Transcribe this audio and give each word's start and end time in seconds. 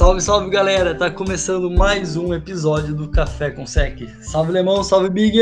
Salve, 0.00 0.22
salve 0.22 0.48
galera! 0.48 0.94
Tá 0.94 1.10
começando 1.10 1.70
mais 1.70 2.16
um 2.16 2.32
episódio 2.32 2.94
do 2.94 3.10
Café 3.10 3.50
com 3.50 3.66
Sec. 3.66 4.08
Salve 4.22 4.50
Lemão, 4.50 4.82
salve 4.82 5.10
Big! 5.10 5.36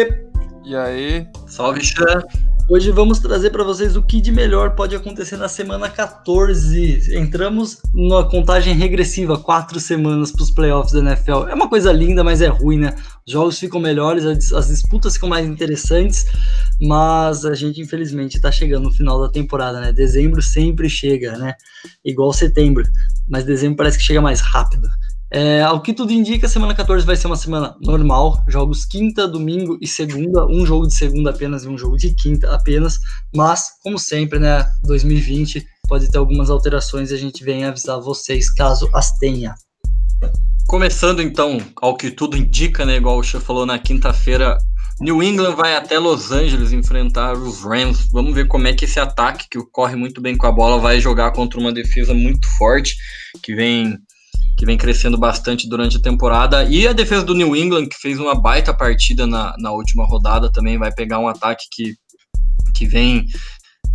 E 0.64 0.74
aí? 0.74 1.28
Salve 1.46 1.80
Chan! 1.80 2.24
Hoje 2.70 2.90
vamos 2.90 3.18
trazer 3.18 3.48
para 3.48 3.64
vocês 3.64 3.96
o 3.96 4.02
que 4.02 4.20
de 4.20 4.30
melhor 4.30 4.74
pode 4.74 4.94
acontecer 4.94 5.38
na 5.38 5.48
semana 5.48 5.88
14. 5.88 7.16
Entramos 7.16 7.78
na 7.94 8.24
contagem 8.24 8.74
regressiva, 8.74 9.38
quatro 9.38 9.80
semanas 9.80 10.30
para 10.30 10.42
os 10.42 10.50
playoffs 10.50 10.92
da 10.92 10.98
NFL. 10.98 11.48
É 11.48 11.54
uma 11.54 11.66
coisa 11.66 11.90
linda, 11.90 12.22
mas 12.22 12.42
é 12.42 12.46
ruim, 12.48 12.76
né? 12.76 12.94
Os 13.26 13.32
jogos 13.32 13.58
ficam 13.58 13.80
melhores, 13.80 14.52
as 14.52 14.68
disputas 14.68 15.14
ficam 15.14 15.30
mais 15.30 15.46
interessantes, 15.48 16.26
mas 16.78 17.46
a 17.46 17.54
gente 17.54 17.80
infelizmente 17.80 18.36
está 18.36 18.52
chegando 18.52 18.84
no 18.84 18.92
final 18.92 19.18
da 19.18 19.30
temporada, 19.30 19.80
né? 19.80 19.90
Dezembro 19.90 20.42
sempre 20.42 20.90
chega, 20.90 21.38
né? 21.38 21.54
Igual 22.04 22.34
setembro, 22.34 22.84
mas 23.26 23.46
dezembro 23.46 23.78
parece 23.78 23.96
que 23.96 24.04
chega 24.04 24.20
mais 24.20 24.42
rápido. 24.42 24.86
É, 25.30 25.60
ao 25.60 25.82
que 25.82 25.92
tudo 25.92 26.12
indica, 26.12 26.46
a 26.46 26.50
semana 26.50 26.74
14 26.74 27.04
vai 27.04 27.14
ser 27.14 27.26
uma 27.26 27.36
semana 27.36 27.76
normal, 27.82 28.42
jogos 28.48 28.86
quinta, 28.86 29.28
domingo 29.28 29.76
e 29.80 29.86
segunda, 29.86 30.46
um 30.46 30.64
jogo 30.64 30.86
de 30.86 30.94
segunda 30.94 31.30
apenas 31.30 31.64
e 31.64 31.68
um 31.68 31.76
jogo 31.76 31.98
de 31.98 32.14
quinta 32.14 32.54
apenas, 32.54 32.98
mas, 33.34 33.72
como 33.82 33.98
sempre, 33.98 34.38
né, 34.38 34.64
2020 34.84 35.66
pode 35.86 36.10
ter 36.10 36.16
algumas 36.16 36.48
alterações 36.48 37.10
e 37.10 37.14
a 37.14 37.18
gente 37.18 37.44
vem 37.44 37.64
avisar 37.64 38.00
vocês 38.00 38.50
caso 38.50 38.88
as 38.94 39.18
tenha. 39.18 39.54
Começando 40.66 41.20
então, 41.20 41.58
ao 41.80 41.96
que 41.96 42.10
tudo 42.10 42.36
indica, 42.36 42.86
né, 42.86 42.96
igual 42.96 43.18
o 43.18 43.22
Chef 43.22 43.44
falou 43.44 43.66
na 43.66 43.78
quinta-feira, 43.78 44.56
New 45.00 45.22
England 45.22 45.54
vai 45.54 45.76
até 45.76 45.98
Los 45.98 46.32
Angeles 46.32 46.72
enfrentar 46.72 47.34
os 47.34 47.62
Rams. 47.62 48.08
Vamos 48.10 48.34
ver 48.34 48.48
como 48.48 48.66
é 48.66 48.72
que 48.72 48.84
esse 48.84 48.98
ataque, 48.98 49.46
que 49.48 49.58
corre 49.70 49.94
muito 49.94 50.20
bem 50.20 50.36
com 50.36 50.46
a 50.46 50.52
bola, 50.52 50.80
vai 50.80 51.00
jogar 51.00 51.32
contra 51.32 51.60
uma 51.60 51.72
defesa 51.72 52.12
muito 52.12 52.48
forte, 52.58 52.96
que 53.42 53.54
vem 53.54 53.96
que 54.58 54.66
vem 54.66 54.76
crescendo 54.76 55.16
bastante 55.16 55.68
durante 55.68 55.96
a 55.96 56.02
temporada. 56.02 56.64
E 56.64 56.86
a 56.86 56.92
defesa 56.92 57.24
do 57.24 57.34
New 57.34 57.54
England, 57.54 57.86
que 57.86 57.96
fez 57.96 58.18
uma 58.18 58.34
baita 58.34 58.74
partida 58.74 59.24
na, 59.24 59.54
na 59.56 59.70
última 59.70 60.04
rodada, 60.04 60.50
também 60.50 60.76
vai 60.76 60.92
pegar 60.92 61.20
um 61.20 61.28
ataque 61.28 61.64
que, 61.70 61.94
que 62.74 62.84
vem 62.84 63.24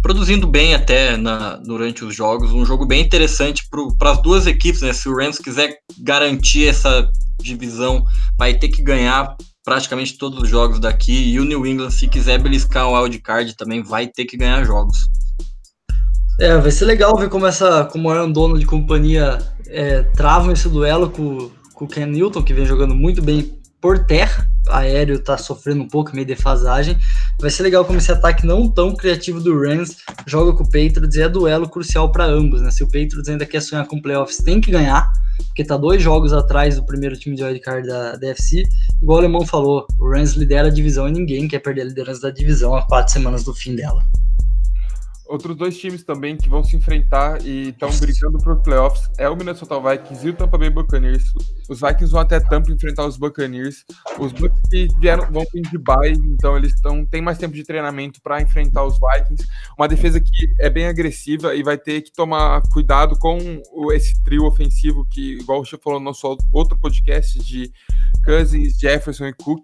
produzindo 0.01 0.47
bem 0.47 0.73
até 0.73 1.17
na, 1.17 1.57
durante 1.57 2.05
os 2.05 2.15
jogos. 2.15 2.53
Um 2.53 2.65
jogo 2.65 2.85
bem 2.85 3.01
interessante 3.01 3.63
para 3.99 4.11
as 4.11 4.21
duas 4.21 4.47
equipes, 4.47 4.81
né? 4.81 4.93
Se 4.93 5.09
o 5.09 5.15
Rams 5.15 5.37
quiser 5.37 5.75
garantir 5.99 6.69
essa 6.69 7.11
divisão, 7.41 8.05
vai 8.39 8.53
ter 8.53 8.69
que 8.69 8.81
ganhar 8.81 9.35
praticamente 9.65 10.17
todos 10.17 10.43
os 10.43 10.47
jogos 10.47 10.79
daqui. 10.79 11.29
E 11.29 11.41
o 11.41 11.45
New 11.45 11.67
England, 11.67 11.91
se 11.91 12.07
quiser 12.07 12.41
beliscar 12.41 12.87
o 12.87 12.97
wild 12.97 13.19
card, 13.19 13.53
também 13.57 13.83
vai 13.83 14.07
ter 14.07 14.23
que 14.23 14.37
ganhar 14.37 14.63
jogos. 14.63 14.95
É, 16.39 16.57
vai 16.57 16.71
ser 16.71 16.85
legal 16.85 17.15
ver 17.17 17.29
como 17.29 17.45
essa, 17.45 17.85
como 17.85 18.07
o 18.07 18.11
Aaron 18.11 18.31
Donald 18.31 18.59
de 18.59 18.65
companhia 18.65 19.37
é, 19.73 20.03
travam 20.03 20.51
esse 20.51 20.69
duelo 20.69 21.09
com, 21.09 21.49
com 21.73 21.85
o 21.85 21.87
Ken 21.87 22.05
Newton, 22.05 22.43
que 22.43 22.53
vem 22.53 22.65
jogando 22.65 22.93
muito 22.93 23.21
bem 23.21 23.57
por 23.81 24.05
terra. 24.05 24.47
Aéreo 24.69 25.19
tá 25.19 25.37
sofrendo 25.37 25.83
um 25.83 25.87
pouco, 25.87 26.15
meio 26.15 26.25
defasagem. 26.25 26.97
Vai 27.41 27.49
ser 27.49 27.63
legal 27.63 27.83
como 27.83 27.97
esse 27.97 28.11
ataque 28.11 28.45
não 28.45 28.69
tão 28.69 28.95
criativo 28.95 29.41
do 29.41 29.59
Rams 29.59 29.97
joga 30.25 30.53
com 30.53 30.63
o 30.63 30.65
Patriots 30.65 31.15
e 31.15 31.21
é 31.21 31.27
duelo 31.27 31.67
crucial 31.67 32.09
para 32.09 32.23
ambos, 32.23 32.61
né? 32.61 32.71
Se 32.71 32.81
o 32.81 32.85
Patriots 32.85 33.27
ainda 33.27 33.45
quer 33.45 33.61
sonhar 33.61 33.85
com 33.85 34.01
playoffs, 34.01 34.37
tem 34.37 34.61
que 34.61 34.71
ganhar, 34.71 35.11
porque 35.47 35.65
tá 35.65 35.75
dois 35.75 36.01
jogos 36.01 36.31
atrás 36.31 36.77
do 36.77 36.85
primeiro 36.85 37.17
time 37.17 37.35
de 37.35 37.43
wildcard 37.43 37.85
da 37.85 38.15
DFC. 38.15 38.63
Igual 39.01 39.17
o 39.17 39.19
Alemão 39.19 39.45
falou, 39.45 39.85
o 39.99 40.09
Rams 40.09 40.33
lidera 40.33 40.69
a 40.69 40.71
divisão 40.71 41.09
e 41.09 41.11
ninguém 41.11 41.47
quer 41.47 41.59
perder 41.59 41.81
a 41.81 41.85
liderança 41.85 42.21
da 42.21 42.29
divisão 42.29 42.73
a 42.73 42.83
quatro 42.83 43.11
semanas 43.11 43.43
do 43.43 43.53
fim 43.53 43.75
dela. 43.75 44.01
Outros 45.25 45.55
dois 45.55 45.77
times 45.77 46.03
também 46.03 46.35
que 46.35 46.49
vão 46.49 46.63
se 46.63 46.75
enfrentar 46.75 47.41
e 47.45 47.69
estão 47.69 47.89
brigando 47.97 48.37
por 48.39 48.61
playoffs 48.61 49.09
é 49.17 49.29
o 49.29 49.35
Minnesota 49.35 49.79
Vikings 49.79 50.27
e 50.27 50.29
o 50.31 50.33
Tampa 50.33 50.57
Bay 50.57 50.69
Buccaneers. 50.69 51.23
Os 51.69 51.79
Vikings 51.79 52.11
vão 52.11 52.21
até 52.21 52.39
Tampa 52.39 52.71
enfrentar 52.71 53.05
os 53.05 53.17
Buccaneers. 53.17 53.85
Os 54.19 54.31
Bucks 54.33 54.61
que 54.69 54.87
vieram 54.99 55.31
vão 55.31 55.45
vir 55.53 55.61
de 55.61 55.77
bye, 55.77 56.11
então 56.11 56.57
eles 56.57 56.73
estão 56.73 57.05
têm 57.05 57.21
mais 57.21 57.37
tempo 57.37 57.55
de 57.55 57.63
treinamento 57.63 58.21
para 58.21 58.41
enfrentar 58.41 58.83
os 58.83 58.99
Vikings. 58.99 59.47
Uma 59.77 59.87
defesa 59.87 60.19
que 60.19 60.53
é 60.59 60.69
bem 60.69 60.87
agressiva 60.87 61.55
e 61.55 61.63
vai 61.63 61.77
ter 61.77 62.01
que 62.01 62.11
tomar 62.11 62.61
cuidado 62.71 63.17
com 63.17 63.39
esse 63.93 64.21
trio 64.23 64.45
ofensivo 64.45 65.05
que, 65.09 65.39
igual 65.39 65.61
o 65.61 65.65
Chico 65.65 65.83
falou 65.83 65.99
no 65.99 66.05
nosso 66.05 66.37
outro 66.51 66.77
podcast 66.77 67.39
de 67.39 67.71
Cousins, 68.25 68.77
Jefferson 68.77 69.27
e 69.27 69.33
Cook. 69.33 69.63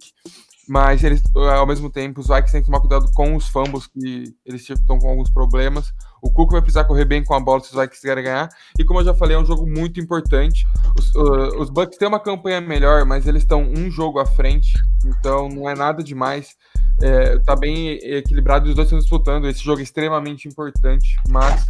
Mas 0.70 1.04
eles, 1.04 1.24
ao 1.36 1.66
mesmo 1.66 1.90
tempo, 1.90 2.22
os 2.22 2.28
Vikings 2.28 2.52
têm 2.52 2.62
que 2.62 2.68
tomar 2.68 2.80
cuidado 2.80 3.12
com 3.14 3.36
os 3.36 3.48
fumbles, 3.48 3.88
que 3.88 4.36
eles 4.46 4.70
estão 4.70 5.00
com 5.00 5.10
alguns 5.10 5.32
problemas. 5.32 5.92
O 6.22 6.32
Cook 6.32 6.52
vai 6.52 6.62
precisar 6.62 6.84
correr 6.84 7.06
bem 7.06 7.24
com 7.24 7.34
a 7.34 7.40
bola 7.40 7.60
se 7.60 7.76
os 7.76 7.82
Vikings 7.82 8.02
querem 8.02 8.24
ganhar. 8.24 8.50
E 8.78 8.86
como 8.86 9.00
eu 9.00 9.06
já 9.06 9.16
falei, 9.16 9.36
é 9.36 9.40
um 9.40 9.46
jogo 9.46 9.66
muito 9.66 10.00
importante. 10.00 10.68
Os, 10.96 11.16
uh, 11.16 11.60
os 11.60 11.72
Bucks 11.72 11.98
têm 11.98 12.08
uma 12.08 12.20
campanha 12.20 12.62
melhor, 12.62 13.04
mas 13.04 13.26
eles 13.26 13.42
estão 13.42 13.64
um 13.64 13.90
jogo 13.90 14.20
à 14.20 14.28
frente. 14.28 14.74
Então 15.04 15.50
não 15.50 15.68
é 15.68 15.74
nada 15.74 16.04
demais. 16.04 16.56
É, 17.02 17.40
tá 17.40 17.56
bem 17.56 17.94
equilibrado, 18.04 18.70
os 18.70 18.76
dois 18.76 18.86
estão 18.86 19.00
disputando. 19.00 19.48
Esse 19.48 19.64
jogo 19.64 19.80
é 19.80 19.84
extremamente 19.84 20.48
importante, 20.48 21.16
mas 21.30 21.66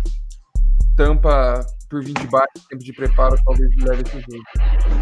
Tampa 0.98 1.66
por 1.90 2.04
20 2.04 2.28
baixo, 2.28 2.50
tempo 2.70 2.84
de 2.84 2.94
preparo, 2.94 3.36
talvez 3.44 3.70
leve 3.84 4.04
esse 4.06 4.20
jogo. 4.20 4.44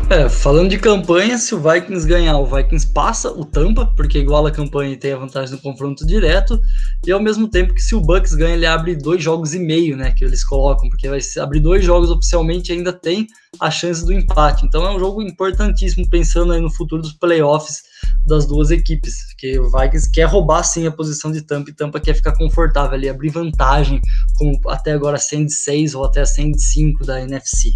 É, 0.10 0.30
falando 0.30 0.70
de 0.70 0.80
campanha, 0.80 1.38
se 1.38 1.54
o 1.54 1.60
Vikings 1.60 2.08
ganhar, 2.08 2.38
o 2.38 2.46
Vikings 2.46 2.88
passa 2.94 3.30
o 3.30 3.44
Tampa, 3.44 3.86
porque 3.96 4.20
iguala 4.20 4.50
a 4.50 4.52
campanha 4.52 4.94
e 4.94 4.98
tem 4.98 5.12
a 5.12 5.18
vantagem 5.18 5.56
do 5.56 5.62
confronto 5.62 6.06
direto, 6.06 6.60
e 7.06 7.12
ao 7.12 7.20
mesmo 7.20 7.50
tempo 7.50 7.74
que 7.74 7.82
se 7.82 7.94
o 7.94 8.02
Bucks 8.02 8.34
ganha, 8.34 8.56
ele 8.56 8.66
abre 8.66 8.96
dois 8.96 9.22
jogos 9.22 9.54
e 9.54 9.60
meio, 9.60 9.98
né, 9.98 10.14
que 10.16 10.24
eles 10.24 10.44
colocam, 10.44 10.90
porque 10.90 11.10
vai 11.10 11.20
abrir 11.40 11.60
dois 11.60 11.84
jogos 11.84 12.10
oficialmente 12.10 12.72
ainda 12.72 12.94
tem 12.94 13.28
a 13.60 13.70
chance 13.70 14.06
do 14.06 14.14
empate. 14.14 14.66
Então 14.66 14.86
é 14.86 14.96
um 14.96 15.00
jogo 15.00 15.22
importantíssimo 15.22 16.10
pensando 16.10 16.54
aí 16.54 16.62
no 16.62 16.72
futuro 16.72 17.02
dos 17.02 17.14
playoffs 17.14 17.87
das 18.26 18.46
duas 18.46 18.72
equipes, 18.72 19.26
porque 19.28 19.60
o 19.60 19.70
Vikings 19.70 20.12
quer 20.12 20.26
roubar 20.26 20.64
sim 20.64 20.86
a 20.88 20.92
posição 20.92 21.32
de 21.32 21.42
Tampa 21.42 21.70
e 21.70 21.74
Tampa 21.74 22.00
quer 22.00 22.14
ficar 22.14 22.36
confortável 22.36 22.94
ali, 22.94 23.10
abrir 23.10 23.30
vantagem, 23.30 24.02
como 24.36 24.60
até 24.70 24.92
agora 24.92 25.18
100 25.18 25.46
de 25.46 25.54
6 25.54 25.96
ou 25.96 26.06
até 26.06 26.26
100 26.26 26.52
de 26.52 26.62
5 26.62 27.06
da 27.06 27.22
NFC. 27.22 27.72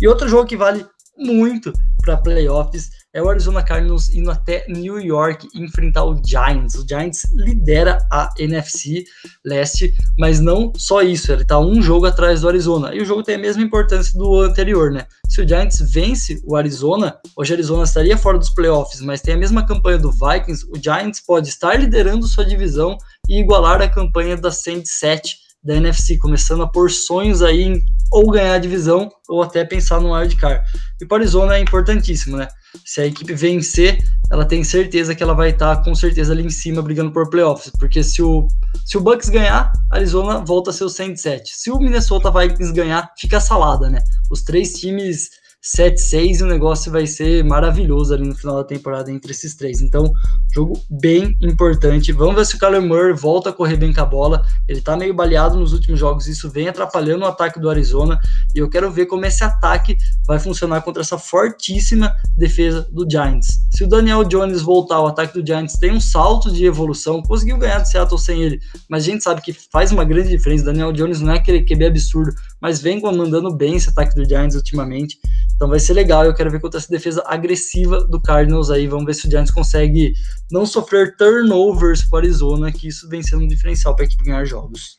E 0.00 0.08
outro 0.08 0.28
jogo 0.28 0.46
que 0.46 0.56
vale 0.56 0.86
muito 1.16 1.72
para 2.02 2.16
playoffs 2.16 2.90
é 3.14 3.22
o 3.22 3.28
Arizona 3.28 3.62
Cardinals 3.62 4.14
indo 4.14 4.30
até 4.30 4.66
New 4.68 5.00
York 5.00 5.48
enfrentar 5.54 6.04
o 6.04 6.20
Giants. 6.24 6.74
O 6.74 6.86
Giants 6.86 7.22
lidera 7.34 7.98
a 8.12 8.30
NFC 8.38 9.04
leste, 9.44 9.94
mas 10.18 10.40
não 10.40 10.72
só 10.76 11.02
isso, 11.02 11.32
ele 11.32 11.42
está 11.42 11.58
um 11.58 11.80
jogo 11.80 12.06
atrás 12.06 12.42
do 12.42 12.48
Arizona. 12.48 12.94
E 12.94 13.00
o 13.00 13.04
jogo 13.04 13.22
tem 13.22 13.36
a 13.36 13.38
mesma 13.38 13.62
importância 13.62 14.16
do 14.18 14.40
anterior, 14.40 14.90
né? 14.90 15.06
Se 15.28 15.40
o 15.40 15.48
Giants 15.48 15.80
vence 15.92 16.40
o 16.44 16.54
Arizona, 16.54 17.18
hoje 17.36 17.52
o 17.52 17.54
Arizona 17.54 17.84
estaria 17.84 18.16
fora 18.16 18.38
dos 18.38 18.50
playoffs, 18.50 19.00
mas 19.00 19.22
tem 19.22 19.34
a 19.34 19.38
mesma 19.38 19.66
campanha 19.66 19.98
do 19.98 20.12
Vikings, 20.12 20.66
o 20.70 20.76
Giants 20.82 21.20
pode 21.20 21.48
estar 21.48 21.78
liderando 21.78 22.26
sua 22.26 22.44
divisão 22.44 22.96
e 23.28 23.40
igualar 23.40 23.80
a 23.80 23.88
campanha 23.88 24.36
da 24.36 24.50
107 24.50 25.48
da 25.62 25.76
NFC, 25.76 26.16
começando 26.18 26.62
a 26.62 26.68
pôr 26.68 26.90
sonhos 26.90 27.42
aí 27.42 27.62
em 27.62 27.84
ou 28.10 28.30
ganhar 28.30 28.54
a 28.54 28.58
divisão 28.58 29.10
ou 29.28 29.42
até 29.42 29.64
pensar 29.64 30.00
no 30.00 30.14
wildcard. 30.14 30.64
E 31.00 31.06
para 31.06 31.18
Arizona 31.18 31.56
é 31.56 31.60
importantíssimo, 31.60 32.36
né? 32.36 32.48
Se 32.84 33.00
a 33.00 33.06
equipe 33.06 33.34
vencer, 33.34 33.98
ela 34.30 34.44
tem 34.44 34.62
certeza 34.62 35.14
que 35.14 35.22
ela 35.22 35.34
vai 35.34 35.50
estar 35.50 35.76
tá, 35.76 35.82
com 35.82 35.94
certeza 35.94 36.32
ali 36.32 36.44
em 36.44 36.50
cima 36.50 36.82
brigando 36.82 37.10
por 37.10 37.30
playoffs, 37.30 37.72
porque 37.78 38.02
se 38.02 38.22
o, 38.22 38.46
se 38.84 38.96
o 38.96 39.00
Bucks 39.00 39.28
ganhar, 39.28 39.72
Arizona 39.90 40.38
volta 40.38 40.70
a 40.70 40.72
ser 40.72 40.84
o 40.84 40.88
107. 40.88 41.52
Se 41.56 41.70
o 41.70 41.78
Minnesota 41.78 42.30
Vikings 42.30 42.72
ganhar, 42.72 43.12
fica 43.18 43.40
salada, 43.40 43.88
né? 43.88 44.00
Os 44.30 44.42
três 44.42 44.72
times 44.74 45.30
7-6 45.64 46.38
e 46.38 46.42
o 46.44 46.46
negócio 46.46 46.90
vai 46.90 47.06
ser 47.06 47.42
maravilhoso 47.44 48.14
ali 48.14 48.26
no 48.26 48.34
final 48.34 48.56
da 48.56 48.64
temporada 48.64 49.10
entre 49.10 49.32
esses 49.32 49.56
três. 49.56 49.80
Então, 49.80 50.12
jogo 50.54 50.80
bem 50.88 51.36
importante. 51.42 52.12
Vamos 52.12 52.36
ver 52.36 52.46
se 52.46 52.56
o 52.56 52.58
Kyler 52.58 52.80
Murray 52.80 53.12
volta 53.12 53.50
a 53.50 53.52
correr 53.52 53.76
bem 53.76 53.92
com 53.92 54.00
a 54.00 54.06
bola. 54.06 54.44
Ele 54.68 54.80
tá 54.80 54.96
meio 54.96 55.12
baleado 55.12 55.58
nos 55.58 55.72
últimos 55.72 55.98
jogos, 55.98 56.28
isso 56.28 56.48
vem 56.48 56.68
atrapalhando 56.68 57.24
o 57.24 57.28
ataque 57.28 57.58
do 57.58 57.68
Arizona. 57.68 58.18
E 58.54 58.58
eu 58.58 58.70
quero 58.70 58.90
ver 58.90 59.06
como 59.06 59.24
esse 59.24 59.42
ataque 59.42 59.96
vai 60.26 60.38
funcionar 60.38 60.80
contra 60.82 61.02
essa 61.02 61.18
fortíssima 61.18 62.14
defesa 62.36 62.88
do 62.92 63.08
Giants. 63.10 63.48
Se 63.70 63.84
o 63.84 63.88
Daniel 63.88 64.24
Jones 64.24 64.62
voltar, 64.62 65.00
o 65.00 65.06
ataque 65.06 65.40
do 65.40 65.46
Giants 65.46 65.74
tem 65.74 65.92
um 65.92 66.00
salto 66.00 66.52
de 66.52 66.64
evolução. 66.64 67.20
Conseguiu 67.22 67.58
ganhar 67.58 67.80
do 67.80 67.88
Seattle 67.88 68.18
sem 68.18 68.42
ele, 68.42 68.60
mas 68.88 69.02
a 69.02 69.06
gente 69.06 69.24
sabe 69.24 69.40
que 69.40 69.52
faz 69.52 69.90
uma 69.90 70.04
grande 70.04 70.28
diferença. 70.28 70.64
Daniel 70.64 70.92
Jones 70.92 71.20
não 71.20 71.32
é 71.32 71.36
aquele 71.36 71.64
QB 71.64 71.86
absurdo, 71.86 72.32
mas 72.60 72.80
vem 72.80 73.00
comandando 73.00 73.52
bem 73.54 73.76
esse 73.76 73.90
ataque 73.90 74.14
do 74.14 74.24
Giants 74.24 74.54
ultimamente. 74.54 75.18
Então 75.58 75.68
vai 75.68 75.80
ser 75.80 75.92
legal. 75.92 76.24
Eu 76.24 76.32
quero 76.32 76.52
ver 76.52 76.60
contra 76.60 76.78
essa 76.78 76.88
defesa 76.88 77.20
agressiva 77.26 78.04
do 78.04 78.22
Cardinals 78.22 78.70
aí. 78.70 78.86
Vamos 78.86 79.06
ver 79.06 79.14
se 79.14 79.26
o 79.26 79.30
Giants 79.30 79.50
consegue 79.50 80.14
não 80.52 80.64
sofrer 80.64 81.16
turnovers 81.16 82.04
para 82.04 82.20
Arizona, 82.20 82.70
que 82.70 82.86
isso 82.86 83.08
vem 83.08 83.24
sendo 83.24 83.42
um 83.42 83.48
diferencial 83.48 83.96
para 83.96 84.04
a 84.04 84.06
equipe 84.06 84.22
ganhar 84.22 84.44
jogos. 84.44 84.96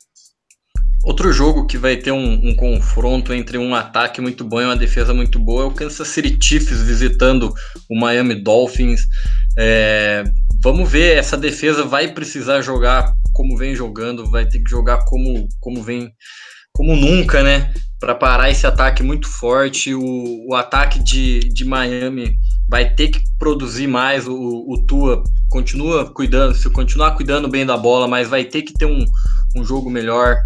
Outro 1.01 1.31
jogo 1.31 1.65
que 1.65 1.77
vai 1.77 1.95
ter 1.95 2.11
um, 2.11 2.49
um, 2.49 2.53
confronto 2.53 3.33
entre 3.33 3.57
um 3.57 3.73
ataque 3.73 4.19
muito 4.19 4.43
bom 4.43 4.59
e 4.59 4.65
uma 4.65 4.75
defesa 4.75 5.13
muito 5.13 5.39
boa 5.39 5.63
é 5.63 5.65
o 5.65 5.71
Kansas 5.71 6.09
City 6.09 6.37
Chiefs 6.41 6.81
visitando 6.81 7.53
o 7.89 7.97
Miami 7.97 8.35
Dolphins. 8.35 9.05
É, 9.57 10.25
vamos 10.61 10.91
ver, 10.91 11.17
essa 11.17 11.37
defesa 11.37 11.85
vai 11.85 12.09
precisar 12.09 12.61
jogar 12.61 13.13
como 13.31 13.55
vem 13.55 13.73
jogando, 13.73 14.29
vai 14.29 14.45
ter 14.45 14.59
que 14.59 14.69
jogar 14.69 15.05
como, 15.05 15.47
como 15.61 15.81
vem, 15.81 16.11
como 16.73 16.93
nunca, 16.93 17.41
né? 17.41 17.73
Para 17.99 18.15
parar 18.15 18.49
esse 18.49 18.65
ataque 18.65 19.03
muito 19.03 19.27
forte. 19.27 19.93
O, 19.93 20.47
o 20.47 20.55
ataque 20.55 21.03
de, 21.03 21.39
de 21.39 21.65
Miami 21.65 22.37
vai 22.67 22.93
ter 22.93 23.09
que 23.09 23.21
produzir 23.37 23.87
mais. 23.87 24.27
O, 24.27 24.33
o 24.33 24.85
Tua 24.85 25.23
continua 25.49 26.11
cuidando, 26.11 26.55
se 26.55 26.69
continuar 26.69 27.15
cuidando 27.15 27.47
bem 27.47 27.65
da 27.65 27.77
bola, 27.77 28.07
mas 28.07 28.29
vai 28.29 28.45
ter 28.45 28.61
que 28.61 28.73
ter 28.73 28.85
um, 28.85 29.03
um 29.55 29.63
jogo 29.63 29.89
melhor. 29.89 30.37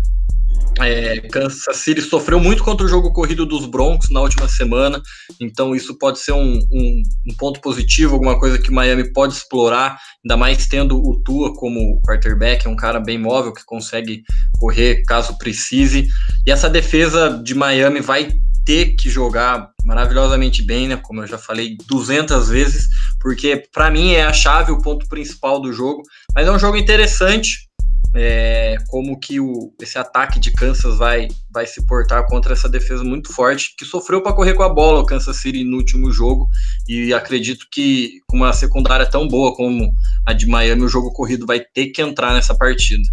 É, 0.80 1.20
Kansas 1.30 1.78
City 1.78 2.02
sofreu 2.02 2.40
muito 2.40 2.64
contra 2.64 2.86
o 2.86 2.90
jogo 2.90 3.14
corrido 3.14 3.46
dos 3.46 3.66
Broncos 3.66 4.10
na 4.10 4.22
última 4.22 4.48
semana, 4.48 5.02
então 5.40 5.76
isso 5.76 5.98
pode 5.98 6.20
ser 6.20 6.32
um, 6.32 6.60
um, 6.72 7.04
um, 7.28 7.36
ponto 7.38 7.62
positivo, 7.62 8.16
alguma 8.16 8.40
coisa 8.40 8.58
que 8.58 8.72
Miami 8.72 9.12
pode 9.14 9.34
explorar, 9.34 9.98
ainda 10.24 10.36
mais 10.36 10.66
tendo 10.68 10.98
o 10.98 11.22
Tua 11.24 11.54
como 11.54 12.02
quarterback, 12.02 12.66
é 12.66 12.70
um 12.70 12.76
cara 12.76 13.00
bem 13.00 13.18
móvel 13.18 13.54
que 13.54 13.64
consegue 13.66 14.24
correr 14.58 15.04
caso 15.04 15.38
precise. 15.38 16.08
E 16.46 16.52
essa 16.52 16.70
defesa 16.70 17.42
de 17.44 17.54
Miami 17.54 18.02
vai 18.02 18.32
ter 18.66 18.96
que 18.96 19.10
jogar 19.10 19.70
maravilhosamente 19.84 20.64
bem, 20.64 20.88
né? 20.88 20.98
Como 20.98 21.22
eu 21.22 21.28
já 21.28 21.38
falei 21.38 21.76
200 21.88 22.50
vezes, 22.50 22.88
porque 23.20 23.68
para 23.72 23.92
mim 23.92 24.14
é 24.14 24.24
a 24.24 24.34
chave, 24.34 24.72
o 24.72 24.82
ponto 24.82 25.08
principal 25.08 25.62
do 25.62 25.74
jogo. 25.74 26.02
Mas 26.34 26.48
é 26.48 26.52
um 26.52 26.60
jogo 26.60 26.78
interessante 26.78 27.68
é, 28.16 28.78
como 28.88 29.20
que 29.20 29.40
o, 29.40 29.74
esse 29.82 29.98
ataque 29.98 30.40
de 30.40 30.52
Kansas 30.52 30.98
vai, 30.98 31.28
vai 31.52 31.66
se 31.66 31.86
portar 31.86 32.26
contra 32.28 32.54
essa 32.54 32.70
defesa 32.70 33.04
muito 33.04 33.34
forte, 33.34 33.76
que 33.78 33.86
sofreu 33.86 34.22
para 34.22 34.34
correr 34.34 34.54
com 34.54 34.64
a 34.64 34.70
bola 34.70 35.02
o 35.02 35.06
Kansas 35.06 35.38
City 35.38 35.64
no 35.64 35.78
último 35.78 36.12
jogo, 36.12 36.48
e 36.88 37.14
acredito 37.14 37.68
que 37.72 38.20
com 38.28 38.38
uma 38.38 38.54
secundária 38.54 39.10
tão 39.10 39.28
boa 39.28 39.56
como 39.56 39.92
a 40.26 40.34
de 40.34 40.46
Miami, 40.46 40.84
o 40.84 40.90
jogo 40.90 41.12
corrido 41.12 41.46
vai 41.46 41.60
ter 41.60 41.88
que 41.88 42.02
entrar 42.02 42.34
nessa 42.34 42.56
partida. 42.56 43.04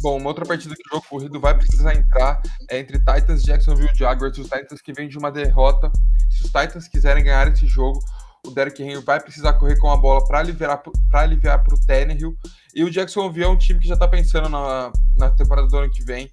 Bom, 0.00 0.16
uma 0.16 0.28
outra 0.28 0.46
partida 0.46 0.74
que 0.76 0.82
o 0.88 0.96
jogo 0.96 1.06
corrido 1.08 1.40
vai 1.40 1.56
precisar 1.56 1.94
entrar 1.94 2.40
é 2.70 2.78
entre 2.78 2.98
Titans 2.98 3.42
Jacksonville 3.42 3.90
Jaguars, 3.94 4.38
os 4.38 4.48
Titans 4.48 4.80
que 4.80 4.92
vêm 4.92 5.08
de 5.08 5.18
uma 5.18 5.30
derrota. 5.30 5.90
Se 6.30 6.44
os 6.44 6.52
Titans 6.52 6.86
quiserem 6.86 7.24
ganhar 7.24 7.48
esse 7.48 7.66
jogo, 7.66 7.98
o 8.46 8.50
Derrick 8.50 8.82
Henry 8.82 9.02
vai 9.04 9.20
precisar 9.20 9.54
correr 9.54 9.76
com 9.78 9.90
a 9.90 9.96
bola 9.96 10.24
para 10.26 10.38
aliviar 10.38 10.82
para 11.10 11.20
aliviar 11.20 11.62
para 11.62 11.74
o 11.74 11.80
Tannehill. 11.86 12.36
E 12.74 12.84
o 12.84 12.90
Jacksonville 12.90 13.44
é 13.44 13.48
um 13.48 13.56
time 13.56 13.80
que 13.80 13.88
já 13.88 13.94
está 13.94 14.08
pensando 14.08 14.48
na, 14.48 14.92
na 15.16 15.30
temporada 15.30 15.68
do 15.68 15.76
ano 15.76 15.90
que 15.90 16.02
vem. 16.02 16.30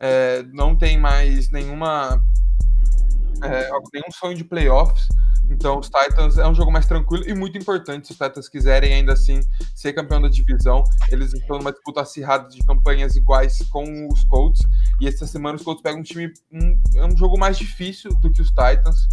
É, 0.00 0.42
não 0.52 0.76
tem 0.76 0.98
mais 0.98 1.50
nenhuma 1.50 2.20
é, 3.42 3.68
nenhum 3.92 4.10
sonho 4.10 4.36
de 4.36 4.44
playoffs. 4.44 5.06
Então, 5.50 5.78
os 5.78 5.90
Titans 5.90 6.38
é 6.38 6.46
um 6.46 6.54
jogo 6.54 6.72
mais 6.72 6.86
tranquilo 6.86 7.24
e 7.28 7.34
muito 7.34 7.58
importante. 7.58 8.06
Se 8.06 8.12
os 8.12 8.18
Titans 8.18 8.48
quiserem 8.48 8.94
ainda 8.94 9.12
assim 9.12 9.40
ser 9.74 9.92
campeão 9.92 10.20
da 10.20 10.28
divisão, 10.28 10.82
eles 11.10 11.34
estão 11.34 11.58
numa 11.58 11.70
disputa 11.70 12.00
acirrada 12.00 12.48
de 12.48 12.64
campanhas 12.64 13.14
iguais 13.14 13.58
com 13.70 14.08
os 14.10 14.24
Colts. 14.24 14.62
E 15.00 15.06
essa 15.06 15.26
semana 15.26 15.56
os 15.56 15.62
Colts 15.62 15.82
pegam 15.82 16.00
um 16.00 16.02
time. 16.02 16.32
Um, 16.50 16.80
é 16.96 17.04
um 17.04 17.16
jogo 17.16 17.38
mais 17.38 17.58
difícil 17.58 18.10
do 18.20 18.32
que 18.32 18.40
os 18.40 18.48
Titans, 18.48 19.06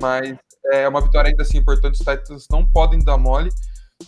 mas 0.00 0.36
é 0.72 0.88
uma 0.88 1.00
vitória 1.00 1.30
ainda 1.30 1.42
assim 1.42 1.58
importante. 1.58 1.94
Os 1.94 1.98
Titans 1.98 2.46
não 2.50 2.66
podem 2.66 2.98
dar 3.02 3.18
mole. 3.18 3.50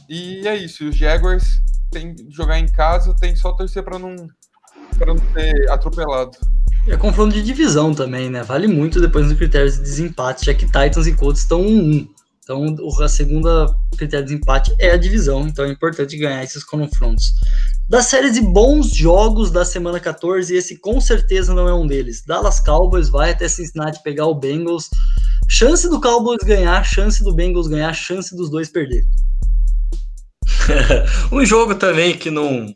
E 0.08 0.46
é 0.46 0.56
isso. 0.56 0.88
Os 0.88 0.96
Jaguars 0.96 1.44
têm 1.90 2.14
que 2.14 2.30
jogar 2.30 2.58
em 2.58 2.66
casa, 2.66 3.14
tem 3.14 3.34
só 3.36 3.52
torcer 3.52 3.82
para 3.82 3.98
não, 3.98 4.14
pra 4.98 5.14
não 5.14 5.18
ser 5.32 5.70
atropelado. 5.70 6.36
É 6.88 6.96
confronto 6.96 7.34
de 7.34 7.42
divisão 7.42 7.92
também, 7.92 8.30
né? 8.30 8.42
Vale 8.42 8.68
muito 8.68 9.00
depois 9.00 9.26
nos 9.26 9.36
critérios 9.36 9.76
de 9.76 9.82
desempate, 9.82 10.46
já 10.46 10.54
que 10.54 10.66
Titans 10.66 11.06
e 11.06 11.14
Colts 11.14 11.42
estão 11.42 11.60
1-1. 11.62 12.08
Então, 12.46 12.64
a 13.02 13.08
segunda 13.08 13.66
critério 13.98 14.24
de 14.24 14.34
desempate 14.34 14.72
é 14.78 14.92
a 14.92 14.96
divisão, 14.96 15.48
então 15.48 15.64
é 15.64 15.68
importante 15.68 16.16
ganhar 16.16 16.44
esses 16.44 16.62
confrontos. 16.62 17.32
Da 17.88 18.00
série 18.02 18.30
de 18.30 18.40
bons 18.40 18.94
jogos 18.94 19.50
da 19.50 19.64
semana 19.64 19.98
14, 19.98 20.54
esse 20.54 20.78
com 20.78 21.00
certeza 21.00 21.52
não 21.52 21.68
é 21.68 21.74
um 21.74 21.88
deles. 21.88 22.22
Dallas 22.24 22.60
Cowboys 22.60 23.08
vai 23.08 23.32
até 23.32 23.48
Cincinnati 23.48 24.00
pegar 24.04 24.26
o 24.26 24.34
Bengals. 24.34 24.88
Chance 25.48 25.88
do 25.88 26.00
Cowboys 26.00 26.42
ganhar, 26.44 26.82
chance 26.84 27.22
do 27.22 27.34
Bengals 27.34 27.68
ganhar, 27.68 27.92
chance 27.92 28.34
dos 28.34 28.50
dois 28.50 28.68
perder. 28.68 29.04
um 31.32 31.44
jogo 31.44 31.74
também 31.74 32.16
que 32.16 32.30
não, 32.30 32.66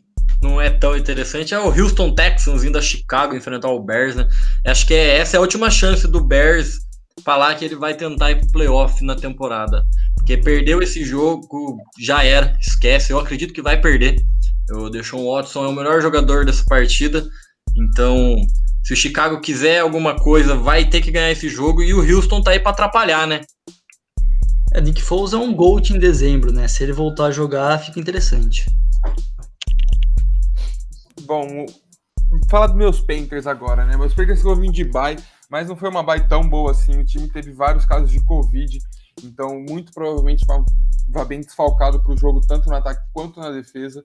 não 0.41 0.59
é 0.59 0.69
tão 0.69 0.95
interessante 0.95 1.53
é 1.53 1.59
o 1.59 1.69
Houston 1.69 2.13
Texans 2.15 2.63
indo 2.63 2.77
a 2.77 2.81
Chicago 2.81 3.35
enfrentar 3.35 3.69
o 3.69 3.83
Bears, 3.83 4.15
né? 4.15 4.27
Acho 4.65 4.87
que 4.87 4.93
é, 4.93 5.17
essa 5.17 5.35
é 5.35 5.37
a 5.37 5.41
última 5.41 5.69
chance 5.69 6.07
do 6.07 6.23
Bears 6.23 6.79
falar 7.23 7.55
que 7.55 7.65
ele 7.65 7.75
vai 7.75 7.93
tentar 7.93 8.31
ir 8.31 8.39
pro 8.39 8.51
playoff 8.51 9.03
na 9.03 9.15
temporada. 9.15 9.83
Porque 10.15 10.37
perdeu 10.37 10.81
esse 10.81 11.03
jogo, 11.03 11.77
já 11.99 12.23
era, 12.23 12.55
esquece. 12.59 13.11
Eu 13.11 13.19
acredito 13.19 13.53
que 13.53 13.61
vai 13.61 13.79
perder. 13.79 14.21
O 14.71 14.89
Deshaun 14.89 15.29
Watson 15.31 15.65
é 15.65 15.67
o 15.67 15.73
melhor 15.73 16.01
jogador 16.01 16.45
dessa 16.45 16.63
partida. 16.65 17.27
Então, 17.75 18.35
se 18.83 18.93
o 18.93 18.95
Chicago 18.95 19.39
quiser 19.39 19.79
alguma 19.79 20.15
coisa, 20.15 20.55
vai 20.55 20.85
ter 20.85 21.01
que 21.01 21.11
ganhar 21.11 21.31
esse 21.31 21.47
jogo. 21.47 21.81
E 21.81 21.93
o 21.93 21.99
Houston 21.99 22.41
tá 22.41 22.51
aí 22.51 22.59
para 22.59 22.71
atrapalhar, 22.71 23.27
né? 23.27 23.41
É, 24.73 24.81
Nick 24.81 25.01
Foles 25.01 25.33
é 25.33 25.37
um 25.37 25.53
GOAT 25.53 25.91
em 25.91 25.99
dezembro, 25.99 26.51
né? 26.51 26.67
Se 26.67 26.83
ele 26.83 26.93
voltar 26.93 27.25
a 27.25 27.31
jogar, 27.31 27.77
fica 27.79 27.99
interessante. 27.99 28.65
Bom, 31.23 31.65
falar 32.49 32.67
dos 32.67 32.75
meus 32.75 32.99
Panthers 33.01 33.45
agora, 33.45 33.85
né? 33.85 33.97
Meus 33.97 34.13
Panthers 34.13 34.41
vão 34.41 34.55
vir 34.55 34.71
de 34.71 34.85
bye, 34.85 35.17
mas 35.49 35.67
não 35.67 35.75
foi 35.75 35.89
uma 35.89 36.03
bye 36.03 36.27
tão 36.27 36.47
boa 36.47 36.71
assim. 36.71 36.97
O 36.97 37.05
time 37.05 37.27
teve 37.27 37.51
vários 37.51 37.85
casos 37.85 38.09
de 38.09 38.23
Covid, 38.23 38.79
então 39.23 39.63
muito 39.67 39.91
provavelmente 39.91 40.45
vai, 40.45 40.63
vai 41.09 41.25
bem 41.25 41.41
desfalcado 41.41 42.01
para 42.01 42.13
o 42.13 42.17
jogo, 42.17 42.41
tanto 42.41 42.69
no 42.69 42.75
ataque 42.75 43.01
quanto 43.13 43.39
na 43.39 43.51
defesa. 43.51 44.03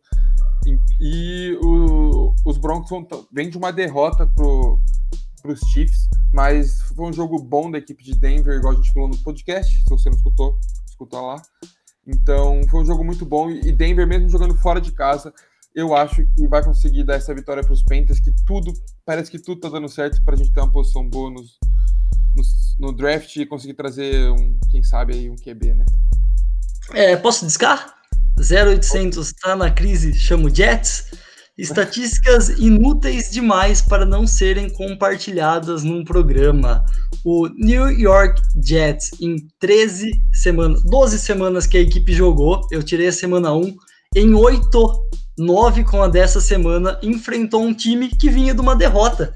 E, 1.01 1.59
o, 1.63 2.35
os 2.45 2.59
Broncos 2.59 2.91
vão, 2.91 3.07
vêm 3.33 3.51
de 3.51 3.59
uma 3.59 3.73
derrota 3.73 4.27
para 4.27 5.53
os 5.53 5.61
Chiefs, 5.73 6.09
mas 6.33 6.83
foi 6.95 7.07
um 7.07 7.13
jogo 7.13 7.39
bom 7.43 7.71
da 7.71 7.79
equipe 7.79 8.03
de 8.03 8.15
Denver, 8.15 8.57
igual 8.57 8.73
a 8.73 8.77
gente 8.77 8.93
falou 8.93 9.09
no 9.09 9.19
podcast. 9.19 9.79
Se 9.79 9.89
você 9.89 10.09
não 10.09 10.17
escutou, 10.17 10.59
escuta 10.87 11.21
lá. 11.21 11.41
Então 12.07 12.61
foi 12.71 12.83
um 12.83 12.87
jogo 12.87 13.05
muito 13.05 13.27
bom 13.27 13.51
e 13.51 13.73
Denver, 13.73 14.07
mesmo 14.07 14.29
jogando 14.29 14.55
fora 14.55 14.81
de 14.81 14.93
casa, 14.93 15.33
eu 15.75 15.95
acho 15.95 16.27
que 16.35 16.49
vai 16.49 16.65
conseguir 16.65 17.05
dar 17.05 17.17
essa 17.17 17.35
vitória 17.35 17.63
para 17.63 17.73
os 17.73 17.83
Panthers, 17.83 18.19
que 18.19 18.33
tudo, 18.47 18.73
parece 19.05 19.31
que 19.31 19.39
tudo 19.39 19.61
tá 19.61 19.69
dando 19.69 19.89
certo 19.89 20.25
para 20.25 20.35
a 20.35 20.37
gente 20.37 20.51
ter 20.51 20.61
uma 20.61 20.73
posição 20.73 21.07
boa 21.07 21.31
nos, 21.31 21.59
nos, 22.35 22.77
no 22.79 22.93
draft 22.93 23.37
e 23.37 23.45
conseguir 23.45 23.75
trazer, 23.75 24.31
um, 24.31 24.59
quem 24.71 24.83
sabe, 24.83 25.15
aí 25.15 25.29
um 25.29 25.37
QB, 25.37 25.75
né? 25.75 25.85
É, 26.95 27.17
posso 27.17 27.45
discar? 27.45 27.96
0800 28.39 29.33
tá 29.33 29.57
na 29.57 29.71
crise, 29.71 30.15
chamo 30.15 30.55
Jets. 30.55 31.07
Estatísticas 31.59 32.51
inúteis 32.51 33.31
demais 33.31 33.81
para 33.81 34.05
não 34.05 34.27
serem 34.27 34.69
compartilhadas 34.69 35.83
num 35.83 36.05
programa. 36.05 36.85
O 37.25 37.49
New 37.49 37.89
York 37.89 38.43
Jets, 38.63 39.11
em 39.21 39.37
13 39.59 40.11
semanas, 40.35 40.83
12 40.85 41.19
semanas 41.19 41.67
que 41.67 41.79
a 41.79 41.81
equipe 41.81 42.13
jogou, 42.13 42.61
eu 42.71 42.83
tirei 42.83 43.09
a 43.09 43.13
semana 43.13 43.55
1, 43.55 43.75
em 44.17 44.35
8 44.35 45.07
9 45.39 45.85
com 45.85 46.03
a 46.03 46.09
dessa 46.09 46.41
semana, 46.41 46.99
enfrentou 47.03 47.63
um 47.63 47.75
time 47.75 48.09
que 48.09 48.31
vinha 48.31 48.55
de 48.55 48.61
uma 48.61 48.75
derrota. 48.75 49.35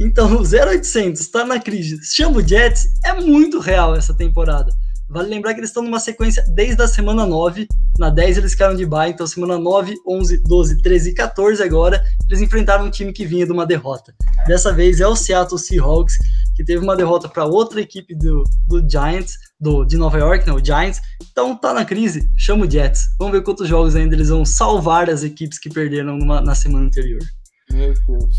Então, 0.00 0.36
o 0.36 0.42
0800 0.42 1.20
está 1.20 1.44
na 1.44 1.60
crise. 1.60 2.00
Chama 2.02 2.38
o 2.38 2.46
Jets, 2.46 2.86
é 3.04 3.12
muito 3.20 3.58
real 3.58 3.94
essa 3.94 4.14
temporada. 4.14 4.72
Vale 5.08 5.28
lembrar 5.28 5.54
que 5.54 5.60
eles 5.60 5.70
estão 5.70 5.82
numa 5.82 6.00
sequência 6.00 6.44
desde 6.54 6.82
a 6.82 6.88
semana 6.88 7.26
9. 7.26 7.66
Na 7.98 8.10
10 8.10 8.38
eles 8.38 8.52
ficaram 8.52 8.74
de 8.74 8.84
bye, 8.84 9.10
então 9.10 9.26
semana 9.26 9.58
9, 9.58 9.94
11, 10.06 10.42
12, 10.42 10.82
13 10.82 11.10
e 11.10 11.14
14 11.14 11.62
agora, 11.62 12.04
eles 12.28 12.40
enfrentaram 12.40 12.86
um 12.86 12.90
time 12.90 13.12
que 13.12 13.24
vinha 13.24 13.46
de 13.46 13.52
uma 13.52 13.64
derrota. 13.64 14.12
Dessa 14.46 14.72
vez 14.72 15.00
é 15.00 15.06
o 15.06 15.14
Seattle 15.14 15.58
Seahawks, 15.58 16.16
que 16.56 16.64
teve 16.64 16.82
uma 16.82 16.96
derrota 16.96 17.28
para 17.28 17.44
outra 17.44 17.80
equipe 17.80 18.14
do, 18.16 18.42
do 18.66 18.88
Giants, 18.88 19.38
do, 19.60 19.84
de 19.84 19.96
Nova 19.96 20.18
York, 20.18 20.46
né, 20.46 20.52
o 20.52 20.64
Giants. 20.64 21.00
Então 21.30 21.56
tá 21.56 21.72
na 21.72 21.84
crise, 21.84 22.28
chama 22.36 22.66
o 22.66 22.70
Jets. 22.70 23.02
Vamos 23.18 23.32
ver 23.32 23.42
quantos 23.42 23.68
jogos 23.68 23.94
ainda 23.94 24.14
eles 24.14 24.28
vão 24.28 24.44
salvar 24.44 25.08
as 25.08 25.22
equipes 25.22 25.58
que 25.58 25.70
perderam 25.70 26.16
numa, 26.16 26.40
na 26.40 26.54
semana 26.54 26.86
anterior. 26.86 27.22
Meu 27.70 27.94
Deus. 28.06 28.34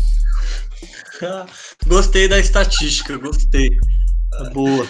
gostei 1.86 2.28
da 2.28 2.38
estatística, 2.38 3.16
gostei. 3.16 3.70
Boa. 4.52 4.86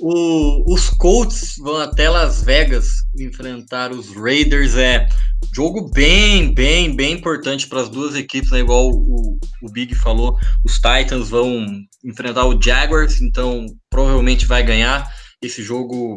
O, 0.00 0.72
os 0.72 0.90
Colts 0.90 1.54
vão 1.58 1.76
até 1.76 2.08
Las 2.08 2.42
Vegas 2.42 2.88
enfrentar 3.18 3.92
os 3.92 4.14
Raiders. 4.14 4.76
É 4.76 5.06
jogo 5.54 5.90
bem, 5.90 6.52
bem, 6.52 6.94
bem 6.94 7.12
importante 7.12 7.66
para 7.66 7.80
as 7.80 7.88
duas 7.88 8.14
equipes, 8.14 8.50
né? 8.50 8.60
igual 8.60 8.90
o, 8.90 9.38
o 9.62 9.70
Big 9.70 9.94
falou. 9.94 10.36
Os 10.64 10.74
Titans 10.74 11.30
vão 11.30 11.66
enfrentar 12.04 12.46
o 12.46 12.60
Jaguars, 12.60 13.20
então 13.20 13.66
provavelmente 13.90 14.46
vai 14.46 14.62
ganhar. 14.62 15.08
Esse 15.42 15.62
jogo 15.62 16.16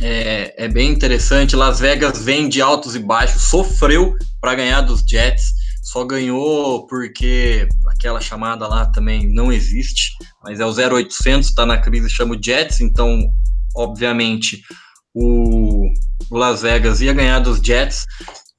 é, 0.00 0.64
é 0.64 0.68
bem 0.68 0.90
interessante. 0.90 1.56
Las 1.56 1.80
Vegas 1.80 2.24
vem 2.24 2.48
de 2.48 2.60
altos 2.60 2.94
e 2.94 2.98
baixos, 2.98 3.42
sofreu 3.42 4.14
para 4.40 4.54
ganhar 4.54 4.80
dos 4.80 5.02
Jets 5.08 5.64
só 5.84 6.02
ganhou 6.04 6.86
porque 6.86 7.68
aquela 7.86 8.20
chamada 8.20 8.66
lá 8.66 8.86
também 8.86 9.28
não 9.28 9.52
existe, 9.52 10.12
mas 10.44 10.60
é 10.60 10.66
o 10.66 10.70
0800, 10.70 11.48
está 11.48 11.66
na 11.66 11.78
crise, 11.78 12.08
chama 12.08 12.34
o 12.34 12.42
Jets, 12.42 12.80
então, 12.80 13.20
obviamente, 13.74 14.62
o, 15.14 15.88
Las 16.30 16.62
Vegas 16.62 17.00
ia 17.00 17.12
ganhar 17.12 17.40
dos 17.40 17.58
Jets. 17.58 18.06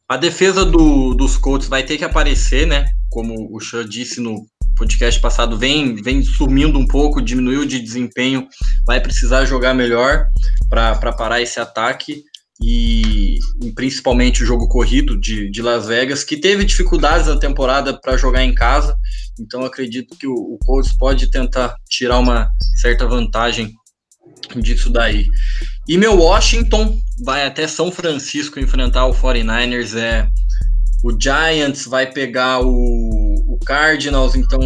A 0.09 0.17
defesa 0.17 0.65
do, 0.65 1.13
dos 1.13 1.37
Colts 1.37 1.67
vai 1.67 1.83
ter 1.83 1.97
que 1.97 2.03
aparecer, 2.03 2.67
né? 2.67 2.85
Como 3.09 3.55
o 3.55 3.59
Chan 3.59 3.87
disse 3.87 4.19
no, 4.19 4.45
podcast 4.75 5.19
passado, 5.21 5.57
vem, 5.57 5.95
vem 5.95 6.21
sumindo 6.21 6.77
um 6.77 6.85
pouco, 6.85 7.21
diminuiu 7.21 7.65
de 7.65 7.79
desempenho, 7.79 8.47
vai 8.85 8.99
precisar 8.99 9.45
jogar 9.45 9.73
melhor 9.73 10.27
para 10.69 11.13
parar 11.13 11.41
esse 11.41 11.59
ataque 11.59 12.23
e, 12.62 13.38
e, 13.62 13.71
principalmente 13.74 14.43
o 14.43 14.45
jogo 14.45 14.67
corrido 14.67 15.19
de, 15.19 15.50
de 15.50 15.62
Las 15.62 15.88
Vegas, 15.88 16.24
que 16.24 16.38
teve 16.38 16.63
dificuldades 16.63 17.27
na 17.27 17.38
temporada 17.38 18.00
para 18.00 18.17
jogar 18.17 18.43
em 18.43 18.53
casa. 18.53 18.95
Então 19.39 19.65
acredito 19.65 20.17
que 20.17 20.27
o, 20.27 20.33
o 20.33 20.57
Colts 20.65 20.93
pode 20.97 21.29
tentar 21.29 21.75
tirar 21.89 22.19
uma 22.19 22.50
certa 22.79 23.05
vantagem 23.05 23.74
disso 24.55 24.89
daí. 24.89 25.25
E 25.88 25.97
meu 25.97 26.17
Washington 26.17 26.97
vai 27.24 27.45
até 27.45 27.67
São 27.67 27.91
Francisco 27.91 28.59
enfrentar 28.59 29.05
o 29.05 29.13
49ers. 29.13 29.97
É, 29.97 30.27
o 31.03 31.12
Giants 31.19 31.85
vai 31.85 32.12
pegar 32.12 32.62
o, 32.62 32.69
o 33.47 33.59
Cardinals, 33.65 34.35
então 34.35 34.59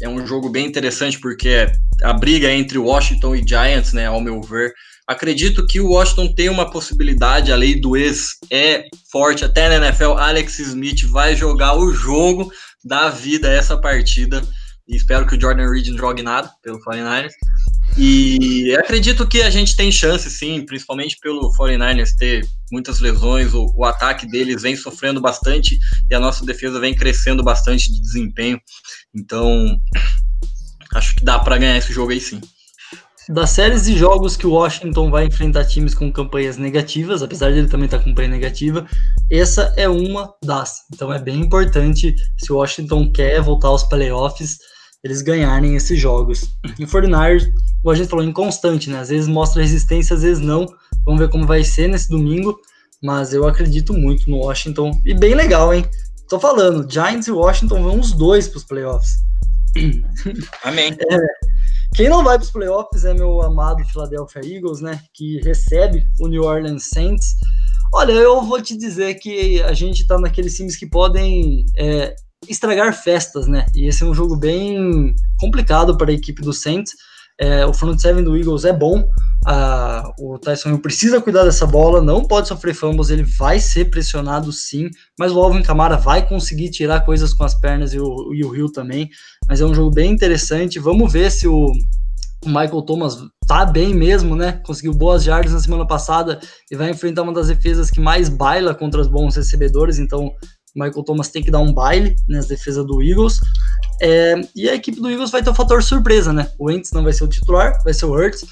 é 0.00 0.08
um 0.08 0.26
jogo 0.26 0.48
bem 0.48 0.66
interessante 0.66 1.18
porque 1.20 1.70
a 2.02 2.12
briga 2.12 2.50
entre 2.50 2.78
Washington 2.78 3.36
e 3.36 3.46
Giants, 3.46 3.92
né, 3.92 4.06
ao 4.06 4.20
meu 4.20 4.40
ver, 4.42 4.72
Acredito 5.06 5.64
que 5.66 5.80
o 5.80 5.90
Washington 5.90 6.34
tem 6.34 6.48
uma 6.48 6.68
possibilidade, 6.68 7.52
a 7.52 7.56
lei 7.56 7.80
do 7.80 7.96
ex 7.96 8.30
é 8.50 8.86
forte 9.10 9.44
até 9.44 9.68
na 9.68 9.86
NFL. 9.86 10.12
Alex 10.12 10.58
Smith 10.58 11.04
vai 11.04 11.36
jogar 11.36 11.74
o 11.74 11.94
jogo 11.94 12.52
da 12.84 13.08
vida 13.08 13.48
essa 13.48 13.80
partida. 13.80 14.42
E 14.88 14.96
espero 14.96 15.26
que 15.26 15.36
o 15.36 15.40
Jordan 15.40 15.70
Reed 15.70 15.88
não 15.88 15.98
jogue 15.98 16.22
nada 16.22 16.50
pelo 16.62 16.80
49ers. 16.80 17.32
E 17.96 18.76
acredito 18.76 19.26
que 19.26 19.42
a 19.42 19.50
gente 19.50 19.76
tem 19.76 19.90
chance, 19.90 20.28
sim, 20.30 20.64
principalmente 20.66 21.16
pelo 21.20 21.52
49ers 21.56 22.14
ter 22.16 22.46
muitas 22.70 23.00
lesões. 23.00 23.54
O, 23.54 23.72
o 23.76 23.84
ataque 23.84 24.26
deles 24.26 24.62
vem 24.62 24.76
sofrendo 24.76 25.20
bastante 25.20 25.78
e 26.10 26.14
a 26.14 26.20
nossa 26.20 26.44
defesa 26.44 26.80
vem 26.80 26.94
crescendo 26.94 27.42
bastante 27.42 27.92
de 27.92 28.00
desempenho. 28.00 28.60
Então, 29.14 29.80
acho 30.94 31.14
que 31.14 31.24
dá 31.24 31.38
para 31.38 31.58
ganhar 31.58 31.78
esse 31.78 31.92
jogo 31.92 32.12
aí 32.12 32.20
sim. 32.20 32.40
Das 33.28 33.50
séries 33.50 33.84
de 33.84 33.98
jogos 33.98 34.36
que 34.36 34.46
o 34.46 34.52
Washington 34.52 35.10
vai 35.10 35.26
enfrentar 35.26 35.64
times 35.64 35.94
com 35.94 36.12
campanhas 36.12 36.56
negativas, 36.56 37.22
apesar 37.22 37.50
de 37.50 37.58
ele 37.58 37.68
também 37.68 37.86
estar 37.86 37.98
com 37.98 38.10
campanha 38.10 38.28
negativa, 38.28 38.86
essa 39.30 39.74
é 39.76 39.88
uma 39.88 40.32
das. 40.44 40.82
Então 40.94 41.12
é 41.12 41.18
bem 41.18 41.40
importante, 41.40 42.14
se 42.38 42.52
o 42.52 42.56
Washington 42.56 43.10
quer 43.10 43.40
voltar 43.40 43.68
aos 43.68 43.82
playoffs, 43.82 44.58
eles 45.02 45.22
ganharem 45.22 45.74
esses 45.74 45.98
jogos. 45.98 46.56
E 46.78 46.84
o 46.84 46.86
49ers, 46.86 47.50
como 47.82 47.92
a 47.92 47.94
gente 47.96 48.08
falou, 48.08 48.24
inconstante, 48.24 48.90
né? 48.90 49.00
Às 49.00 49.08
vezes 49.08 49.28
mostra 49.28 49.62
resistência, 49.62 50.14
às 50.14 50.22
vezes 50.22 50.42
não. 50.42 50.66
Vamos 51.04 51.20
ver 51.20 51.28
como 51.28 51.46
vai 51.46 51.64
ser 51.64 51.88
nesse 51.88 52.08
domingo, 52.08 52.56
mas 53.02 53.32
eu 53.32 53.46
acredito 53.46 53.92
muito 53.92 54.30
no 54.30 54.38
Washington. 54.38 54.92
E 55.04 55.14
bem 55.14 55.34
legal, 55.34 55.74
hein? 55.74 55.84
Tô 56.28 56.38
falando, 56.38 56.90
Giants 56.90 57.26
e 57.26 57.32
Washington 57.32 57.82
vão 57.82 58.00
os 58.00 58.12
dois 58.12 58.48
para 58.48 58.58
os 58.58 58.64
playoffs. 58.64 59.16
Amém. 60.64 60.96
É, 61.10 61.16
quem 61.94 62.08
não 62.08 62.24
vai 62.24 62.36
para 62.36 62.44
os 62.44 62.50
playoffs 62.50 63.04
é 63.04 63.14
meu 63.14 63.42
amado 63.42 63.84
Philadelphia 63.84 64.40
Eagles, 64.44 64.80
né? 64.80 65.00
Que 65.14 65.40
recebe 65.42 66.04
o 66.20 66.28
New 66.28 66.42
Orleans 66.42 66.88
Saints. 66.92 67.34
Olha, 67.94 68.12
eu 68.12 68.42
vou 68.42 68.60
te 68.60 68.76
dizer 68.76 69.14
que 69.14 69.62
a 69.62 69.72
gente 69.72 70.02
está 70.02 70.18
naqueles 70.18 70.56
times 70.56 70.76
que 70.76 70.86
podem 70.86 71.64
é, 71.76 72.14
estragar 72.48 72.92
festas, 72.92 73.46
né? 73.46 73.66
E 73.74 73.86
esse 73.86 74.02
é 74.02 74.06
um 74.06 74.14
jogo 74.14 74.36
bem 74.36 75.14
complicado 75.38 75.96
para 75.96 76.10
a 76.10 76.14
equipe 76.14 76.42
do 76.42 76.52
Saints. 76.52 76.92
É, 77.38 77.66
o 77.66 77.74
front 77.74 77.98
seven 77.98 78.24
do 78.24 78.36
Eagles 78.36 78.64
é 78.64 78.72
bom. 78.72 79.06
Ah, 79.44 80.12
o 80.18 80.38
Tyson 80.38 80.70
Hill 80.70 80.78
precisa 80.80 81.20
cuidar 81.20 81.44
dessa 81.44 81.66
bola, 81.66 82.00
não 82.00 82.24
pode 82.24 82.48
sofrer 82.48 82.74
fumbles, 82.74 83.10
ele 83.10 83.22
vai 83.22 83.60
ser 83.60 83.84
pressionado 83.86 84.50
sim, 84.50 84.90
mas 85.16 85.30
o 85.30 85.38
Alvin 85.38 85.62
Kamara 85.62 85.96
vai 85.96 86.26
conseguir 86.26 86.70
tirar 86.70 87.02
coisas 87.02 87.32
com 87.32 87.44
as 87.44 87.54
pernas 87.54 87.94
e 87.94 88.00
o, 88.00 88.34
e 88.34 88.44
o 88.44 88.56
Hill 88.56 88.72
também. 88.72 89.08
Mas 89.48 89.60
é 89.60 89.66
um 89.66 89.74
jogo 89.74 89.90
bem 89.90 90.10
interessante. 90.10 90.80
Vamos 90.80 91.12
ver 91.12 91.30
se 91.30 91.46
o, 91.46 91.70
o 92.44 92.48
Michael 92.48 92.82
Thomas 92.82 93.18
tá 93.46 93.64
bem 93.64 93.94
mesmo, 93.94 94.34
né? 94.34 94.60
Conseguiu 94.64 94.92
boas 94.92 95.22
jardas 95.22 95.52
na 95.52 95.60
semana 95.60 95.86
passada 95.86 96.40
e 96.70 96.74
vai 96.74 96.90
enfrentar 96.90 97.22
uma 97.22 97.32
das 97.32 97.48
defesas 97.48 97.90
que 97.90 98.00
mais 98.00 98.28
baila 98.28 98.74
contra 98.74 99.00
os 99.00 99.06
bons 99.06 99.36
recebedores. 99.36 99.98
Então, 99.98 100.32
Michael 100.76 101.02
Thomas 101.02 101.28
tem 101.28 101.42
que 101.42 101.50
dar 101.50 101.60
um 101.60 101.72
baile 101.72 102.14
nas 102.28 102.46
defesas 102.46 102.86
do 102.86 103.02
Eagles. 103.02 103.40
É, 104.00 104.34
e 104.54 104.68
a 104.68 104.74
equipe 104.74 105.00
do 105.00 105.10
Eagles 105.10 105.30
vai 105.30 105.42
ter 105.42 105.48
o 105.48 105.52
um 105.52 105.56
fator 105.56 105.82
surpresa, 105.82 106.32
né? 106.32 106.50
O 106.58 106.66
Wentz 106.66 106.92
não 106.92 107.02
vai 107.02 107.14
ser 107.14 107.24
o 107.24 107.28
titular, 107.28 107.82
vai 107.82 107.94
ser 107.94 108.04
o 108.04 108.12
Hurts. 108.12 108.44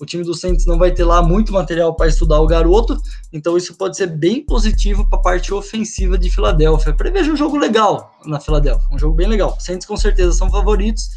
O 0.00 0.06
time 0.06 0.24
do 0.24 0.34
Saints 0.34 0.66
não 0.66 0.78
vai 0.78 0.90
ter 0.90 1.04
lá 1.04 1.22
muito 1.22 1.52
material 1.52 1.94
para 1.94 2.08
estudar 2.08 2.40
o 2.40 2.46
garoto, 2.46 3.00
então 3.32 3.56
isso 3.56 3.74
pode 3.74 3.96
ser 3.96 4.08
bem 4.08 4.44
positivo 4.44 5.08
para 5.08 5.18
a 5.18 5.22
parte 5.22 5.54
ofensiva 5.54 6.18
de 6.18 6.28
Filadélfia. 6.28 6.92
Prevejo 6.92 7.32
um 7.32 7.36
jogo 7.36 7.56
legal 7.56 8.10
na 8.24 8.40
Filadélfia, 8.40 8.88
um 8.90 8.98
jogo 8.98 9.14
bem 9.14 9.28
legal. 9.28 9.56
Saints 9.60 9.86
com 9.86 9.96
certeza 9.96 10.32
são 10.32 10.50
favoritos, 10.50 11.08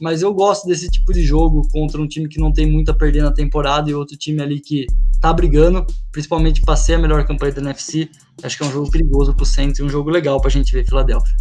mas 0.00 0.22
eu 0.22 0.32
gosto 0.32 0.66
desse 0.66 0.88
tipo 0.88 1.12
de 1.12 1.22
jogo 1.22 1.66
contra 1.70 2.00
um 2.00 2.06
time 2.06 2.28
que 2.28 2.40
não 2.40 2.52
tem 2.52 2.70
muito 2.70 2.90
a 2.90 2.94
perder 2.94 3.22
na 3.22 3.32
temporada 3.32 3.90
e 3.90 3.94
outro 3.94 4.16
time 4.16 4.42
ali 4.42 4.60
que 4.60 4.86
tá 5.20 5.32
brigando, 5.32 5.86
principalmente 6.10 6.60
para 6.62 6.76
ser 6.76 6.94
a 6.94 6.98
melhor 6.98 7.24
campanha 7.26 7.52
da 7.52 7.60
NFC. 7.60 8.10
Acho 8.42 8.56
que 8.56 8.64
é 8.64 8.66
um 8.66 8.72
jogo 8.72 8.90
perigoso 8.90 9.34
para 9.34 9.42
o 9.42 9.46
Saints 9.46 9.78
e 9.78 9.82
um 9.82 9.88
jogo 9.88 10.10
legal 10.10 10.40
para 10.40 10.48
a 10.48 10.52
gente 10.52 10.72
ver 10.72 10.84
Filadélfia. 10.84 11.34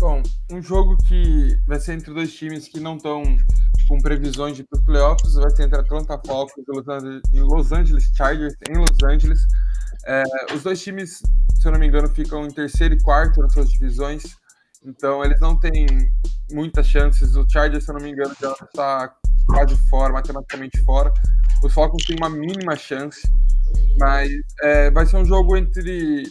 Bom, 0.00 0.22
um 0.52 0.62
jogo 0.62 0.96
que 1.08 1.58
vai 1.66 1.80
ser 1.80 1.94
entre 1.94 2.14
dois 2.14 2.32
times 2.32 2.68
que 2.68 2.78
não 2.78 2.96
estão 2.96 3.22
com 3.88 3.98
previsões 3.98 4.56
de 4.56 4.64
playoffs, 4.84 5.34
vai 5.34 5.50
ser 5.50 5.64
entre 5.64 5.80
Atlanta 5.80 6.20
Falcons 6.24 6.64
e 7.32 7.40
Los 7.40 7.72
Angeles 7.72 8.08
Chargers 8.14 8.54
em 8.70 8.76
Los 8.76 8.96
Angeles. 9.02 9.40
É, 10.06 10.22
os 10.54 10.62
dois 10.62 10.80
times, 10.80 11.20
se 11.60 11.66
eu 11.66 11.72
não 11.72 11.80
me 11.80 11.88
engano, 11.88 12.08
ficam 12.08 12.46
em 12.46 12.50
terceiro 12.50 12.94
e 12.94 13.02
quarto 13.02 13.40
nas 13.40 13.52
suas 13.52 13.70
divisões, 13.70 14.22
então 14.84 15.24
eles 15.24 15.40
não 15.40 15.58
têm 15.58 15.86
muitas 16.52 16.86
chances. 16.86 17.36
O 17.36 17.46
Chargers, 17.48 17.84
se 17.84 17.90
eu 17.90 17.94
não 17.94 18.02
me 18.02 18.10
engano, 18.10 18.34
já 18.40 18.52
está 18.52 19.14
quase 19.46 19.76
fora, 19.88 20.12
matematicamente 20.12 20.82
fora. 20.84 21.12
Os 21.62 21.72
Falcons 21.72 22.04
têm 22.04 22.16
uma 22.16 22.30
mínima 22.30 22.76
chance, 22.76 23.20
mas 23.98 24.30
é, 24.62 24.90
vai 24.90 25.06
ser 25.06 25.16
um 25.16 25.24
jogo 25.24 25.56
entre 25.56 26.24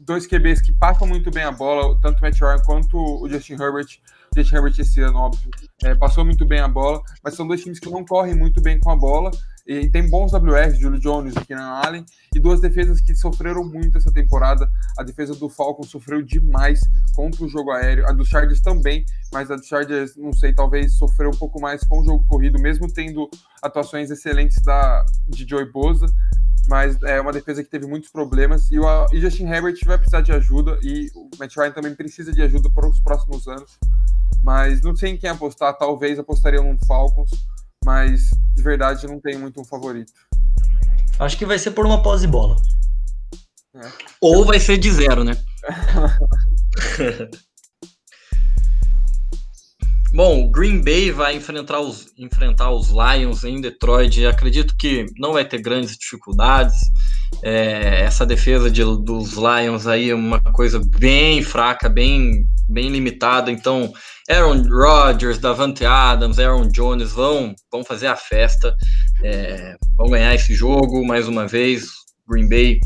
dois 0.00 0.26
QBs 0.26 0.60
que 0.60 0.72
passam 0.72 1.06
muito 1.06 1.30
bem 1.30 1.44
a 1.44 1.52
bola, 1.52 1.98
tanto 2.00 2.18
o 2.18 2.22
Matt 2.22 2.40
Ryan 2.40 2.58
quanto 2.64 2.98
o 2.98 3.28
Justin 3.28 3.54
Herbert. 3.54 3.86
Justin 4.34 4.54
Herbert 4.56 4.74
esse 4.78 5.00
ano, 5.00 5.18
óbvio, 5.18 5.50
é, 5.84 5.94
passou 5.94 6.24
muito 6.24 6.44
bem 6.44 6.60
a 6.60 6.68
bola, 6.68 7.00
mas 7.22 7.34
são 7.34 7.46
dois 7.46 7.62
times 7.62 7.78
que 7.78 7.90
não 7.90 8.04
correm 8.04 8.34
muito 8.34 8.60
bem 8.60 8.78
com 8.78 8.90
a 8.90 8.96
bola. 8.96 9.30
E 9.66 9.88
tem 9.88 10.08
bons 10.08 10.32
WRs, 10.32 10.78
Julio 10.78 11.00
Jones 11.00 11.34
e 11.34 11.44
Keenan 11.44 11.80
Allen, 11.84 12.04
e 12.34 12.38
duas 12.38 12.60
defesas 12.60 13.00
que 13.00 13.14
sofreram 13.14 13.64
muito 13.64 13.98
essa 13.98 14.12
temporada. 14.12 14.70
A 14.96 15.02
defesa 15.02 15.34
do 15.34 15.48
Falcon 15.48 15.82
sofreu 15.82 16.22
demais 16.22 16.80
contra 17.14 17.44
o 17.44 17.48
jogo 17.48 17.72
aéreo, 17.72 18.06
a 18.06 18.12
do 18.12 18.24
Chargers 18.24 18.60
também, 18.60 19.04
mas 19.32 19.50
a 19.50 19.56
do 19.56 19.64
Chargers, 19.64 20.16
não 20.16 20.32
sei, 20.32 20.54
talvez 20.54 20.94
sofreu 20.94 21.30
um 21.30 21.36
pouco 21.36 21.60
mais 21.60 21.82
com 21.84 22.00
o 22.00 22.04
jogo 22.04 22.24
corrido, 22.28 22.60
mesmo 22.60 22.92
tendo 22.92 23.28
atuações 23.62 24.10
excelentes 24.10 24.62
da, 24.62 25.04
de 25.28 25.48
Joey 25.48 25.70
Bosa 25.72 26.06
mas 26.68 27.00
é 27.02 27.20
uma 27.20 27.32
defesa 27.32 27.62
que 27.62 27.70
teve 27.70 27.86
muitos 27.86 28.10
problemas 28.10 28.70
e 28.70 28.78
o 28.78 29.06
e 29.12 29.20
Justin 29.20 29.46
Herbert 29.46 29.76
vai 29.84 29.96
precisar 29.96 30.20
de 30.20 30.32
ajuda 30.32 30.78
e 30.82 31.10
o 31.14 31.30
Matt 31.38 31.56
Ryan 31.56 31.70
também 31.70 31.94
precisa 31.94 32.32
de 32.32 32.42
ajuda 32.42 32.68
para 32.70 32.88
os 32.88 33.00
próximos 33.00 33.46
anos. 33.46 33.78
Mas 34.42 34.82
não 34.82 34.94
sei 34.94 35.12
em 35.12 35.16
quem 35.16 35.30
apostar, 35.30 35.76
talvez 35.76 36.18
apostaria 36.18 36.60
no 36.60 36.76
Falcons, 36.86 37.30
mas 37.86 38.30
de 38.52 38.62
verdade 38.64 39.06
não 39.06 39.20
tenho 39.20 39.38
muito 39.38 39.60
um 39.60 39.64
favorito. 39.64 40.12
Acho 41.20 41.38
que 41.38 41.46
vai 41.46 41.56
ser 41.56 41.70
por 41.70 41.86
uma 41.86 42.02
pós 42.02 42.24
bola. 42.24 42.56
É. 43.76 43.88
Ou 44.20 44.44
vai 44.44 44.58
ser 44.58 44.76
de 44.76 44.90
zero, 44.90 45.22
né? 45.22 45.36
Bom, 50.12 50.46
o 50.46 50.50
Green 50.50 50.82
Bay 50.82 51.12
vai 51.12 51.36
enfrentar 51.36 51.78
os, 51.78 52.12
enfrentar 52.18 52.70
os 52.72 52.88
Lions 52.88 53.44
em 53.44 53.60
Detroit. 53.60 54.26
Acredito 54.26 54.76
que 54.76 55.06
não 55.16 55.32
vai 55.32 55.44
ter 55.44 55.60
grandes 55.60 55.96
dificuldades. 55.96 56.76
É, 57.42 58.00
essa 58.00 58.26
defesa 58.26 58.68
de, 58.68 58.82
dos 58.82 59.34
Lions 59.34 59.86
aí 59.86 60.10
é 60.10 60.14
uma 60.14 60.40
coisa 60.40 60.80
bem 60.98 61.40
fraca, 61.42 61.88
bem, 61.88 62.48
bem 62.68 62.88
limitada. 62.88 63.50
Então, 63.50 63.92
Aaron 64.28 64.62
Rodgers, 64.68 65.38
Davante 65.38 65.84
Adams, 65.84 66.38
Aaron 66.38 66.68
Jones 66.68 67.12
vão, 67.12 67.54
vão 67.70 67.84
fazer 67.84 68.08
a 68.08 68.16
festa, 68.16 68.74
é, 69.22 69.76
vão 69.96 70.08
ganhar 70.10 70.34
esse 70.34 70.54
jogo 70.54 71.06
mais 71.06 71.28
uma 71.28 71.46
vez. 71.46 71.86
Green 72.28 72.48
Bay 72.48 72.80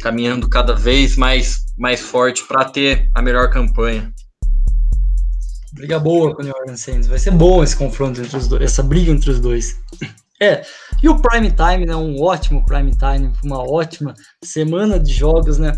caminhando 0.00 0.48
cada 0.48 0.74
vez 0.74 1.16
mais, 1.16 1.64
mais 1.76 2.00
forte 2.00 2.44
para 2.46 2.64
ter 2.64 3.08
a 3.14 3.22
melhor 3.22 3.50
campanha. 3.50 4.12
Briga 5.72 5.98
boa 5.98 6.34
com 6.34 6.42
o 6.42 6.44
New 6.44 6.54
Orleans 6.56 6.80
Saints. 6.80 7.08
Vai 7.08 7.18
ser 7.18 7.32
bom 7.32 7.62
esse 7.62 7.76
confronto 7.76 8.20
entre 8.20 8.36
os 8.36 8.48
dois, 8.48 8.62
essa 8.62 8.82
briga 8.82 9.10
entre 9.10 9.30
os 9.30 9.40
dois. 9.40 9.76
É, 10.38 10.62
e 11.02 11.08
o 11.08 11.18
prime 11.18 11.50
time, 11.50 11.86
né? 11.86 11.96
Um 11.96 12.20
ótimo 12.20 12.62
prime 12.66 12.90
time, 12.90 13.32
uma 13.42 13.58
ótima 13.58 14.12
semana 14.44 15.00
de 15.00 15.10
jogos, 15.10 15.56
né? 15.56 15.72